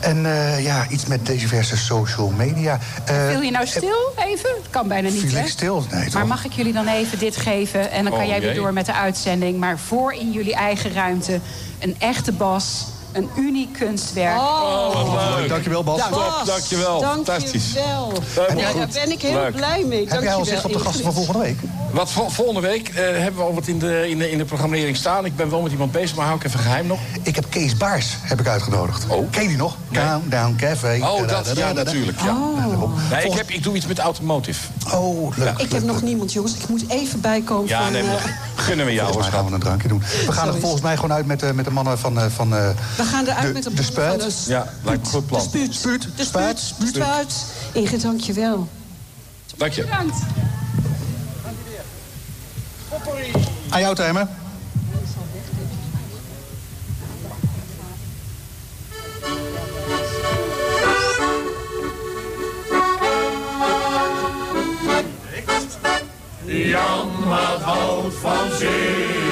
En 0.00 0.26
eh, 0.26 0.64
ja, 0.64 0.86
iets 0.88 1.06
met 1.06 1.26
diverse 1.26 1.76
social 1.76 2.28
media. 2.28 2.78
Eh, 3.04 3.26
Wil 3.28 3.40
je 3.40 3.50
nou 3.50 3.66
stil 3.66 4.12
even? 4.26 4.50
Dat 4.62 4.70
kan 4.70 4.88
bijna 4.88 5.08
niet, 5.08 5.20
Viel 5.20 5.34
hè? 5.34 5.40
ik 5.40 5.48
stil? 5.48 5.84
Nee, 5.90 6.04
toch? 6.04 6.12
Maar 6.14 6.26
mag 6.26 6.44
ik 6.44 6.52
jullie 6.52 6.72
dan 6.72 6.86
even 6.88 7.18
dit 7.18 7.36
geven? 7.36 7.90
En 7.90 8.02
dan 8.04 8.12
kan 8.12 8.22
Oh, 8.22 8.28
jij 8.28 8.40
weer 8.40 8.48
jee. 8.52 8.58
door 8.58 8.72
met 8.72 8.86
de 8.86 8.92
uitzending. 8.94 9.58
Maar 9.58 9.78
voor 9.78 10.12
in 10.14 10.32
jullie 10.32 10.54
eigen 10.54 10.92
ruimte 10.92 11.40
een 11.78 11.96
echte 11.98 12.32
bas, 12.32 12.84
een 13.12 13.30
uniek 13.36 13.72
kunstwerk. 13.78 14.38
Oh, 14.38 15.36
Leuk. 15.36 15.48
Dankjewel, 15.48 15.84
Bas. 15.84 16.00
Top, 16.10 16.42
dankjewel. 16.46 17.00
Fantastisch. 17.02 17.72
Dankjewel. 17.74 18.12
Ja, 18.56 18.72
daar 18.72 18.88
ben 18.92 19.10
ik 19.12 19.22
heel 19.22 19.34
Leuk. 19.34 19.54
blij 19.54 19.84
mee. 19.88 20.06
Heb 20.08 20.22
jij 20.22 20.34
al 20.34 20.44
zicht 20.44 20.64
op 20.64 20.72
de 20.72 20.78
gasten 20.78 21.04
van 21.04 21.12
volgende 21.12 21.38
week? 21.40 21.58
Wat 21.90 22.10
vol- 22.10 22.28
volgende 22.30 22.60
week 22.60 22.88
eh, 22.88 22.94
hebben 22.94 23.34
we 23.36 23.42
al 23.42 23.54
wat 23.54 23.66
in 23.66 23.78
de, 23.78 24.08
in, 24.10 24.18
de, 24.18 24.30
in 24.30 24.38
de 24.38 24.44
programmering 24.44 24.96
staan. 24.96 25.24
Ik 25.24 25.36
ben 25.36 25.50
wel 25.50 25.60
met 25.60 25.72
iemand 25.72 25.92
bezig, 25.92 26.16
maar 26.16 26.24
hou 26.26 26.38
ik 26.38 26.44
even 26.44 26.58
geheim 26.60 26.86
nog. 26.86 26.98
Ik 27.22 27.34
heb 27.34 27.44
Kees 27.48 27.76
Baars 27.76 28.16
heb 28.22 28.40
ik 28.40 28.46
uitgenodigd. 28.48 29.04
Oh. 29.08 29.30
Ken 29.30 29.42
je 29.42 29.48
die 29.48 29.56
nog? 29.56 29.76
Nee. 29.88 30.02
Countdown 30.04 30.56
Café. 30.56 30.98
Oh, 31.02 31.28
dat, 31.28 31.50
ja, 31.56 31.72
natuurlijk. 31.72 32.20
Ja. 32.20 32.26
Ja, 32.26 32.66
daarom. 32.68 32.94
Nee, 33.10 33.24
ik, 33.24 33.32
heb, 33.32 33.50
ik 33.50 33.62
doe 33.62 33.74
iets 33.76 33.86
met 33.86 33.98
automotive. 33.98 34.60
Oh, 34.94 35.36
leuk. 35.36 35.58
Ik 35.58 35.72
heb 35.72 35.82
nog 35.82 36.02
niemand, 36.02 36.32
jongens. 36.32 36.54
Ik 36.54 36.68
moet 36.68 36.84
even 36.88 37.20
bijkomen 37.20 37.68
Ja, 37.68 37.82
van... 37.82 37.92
nee, 37.92 38.02
maar 38.02 38.38
gunnen 38.54 38.86
we 38.86 38.92
jou. 38.92 39.06
Volgens 39.12 39.28
mij 39.30 39.38
gaan 39.38 39.48
we 39.48 39.54
een 39.54 39.60
drankje 39.60 39.88
doen. 39.88 40.02
We 40.26 40.32
gaan 40.32 40.48
er 40.48 40.60
volgens 40.60 40.82
mij 40.82 40.94
gewoon 40.96 41.12
uit 41.12 41.26
met, 41.26 41.40
de 41.40 41.54
met 41.54 41.64
de 41.64 41.70
mannen 41.70 41.98
van... 41.98 42.18
eh, 42.18 42.24
van 42.34 42.56
eh, 42.56 42.68
we 43.02 43.08
gaan 43.08 43.26
eruit 43.26 43.46
de, 43.46 43.52
met 43.52 43.62
de 43.62 43.70
de 43.70 43.76
van 43.76 43.84
spuit. 43.84 44.20
de 44.20 44.50
Ja, 44.52 44.72
lijkt 44.82 45.00
me 45.02 45.06
een 45.06 45.12
goed 45.12 45.20
De 45.20 45.26
plan. 45.26 45.40
spuut. 45.42 45.74
Spuut, 45.74 46.08
De 46.16 46.24
spuit, 46.24 46.58
spuut. 46.58 46.94
De 46.94 47.00
spuit. 47.00 47.44
Ingrid, 47.72 48.02
dank 48.02 48.20
je 48.20 48.32
wel. 48.32 48.68
Dank 49.56 49.72
je. 49.72 49.82
Bedankt. 49.82 50.16
Aan 53.68 53.80
jou, 53.80 53.94
Timer. 53.94 54.28
Jan 66.44 67.08
wat 67.28 67.60
houdt 67.62 68.14
van 68.14 68.50
zingen 68.58 69.31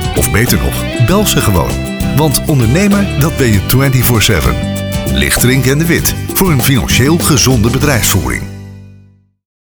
Of 0.17 0.31
beter 0.31 0.57
nog, 0.57 1.05
bel 1.05 1.27
ze 1.27 1.41
gewoon. 1.41 1.71
Want 2.15 2.41
ondernemer, 2.45 3.19
dat 3.19 3.37
ben 3.37 3.51
je 3.51 3.59
24-7. 3.59 5.13
Lichtdrinken 5.13 5.71
en 5.71 5.77
de 5.77 5.85
Wit. 5.85 6.15
voor 6.33 6.51
een 6.51 6.63
financieel 6.63 7.17
gezonde 7.17 7.69
bedrijfsvoering. 7.69 8.50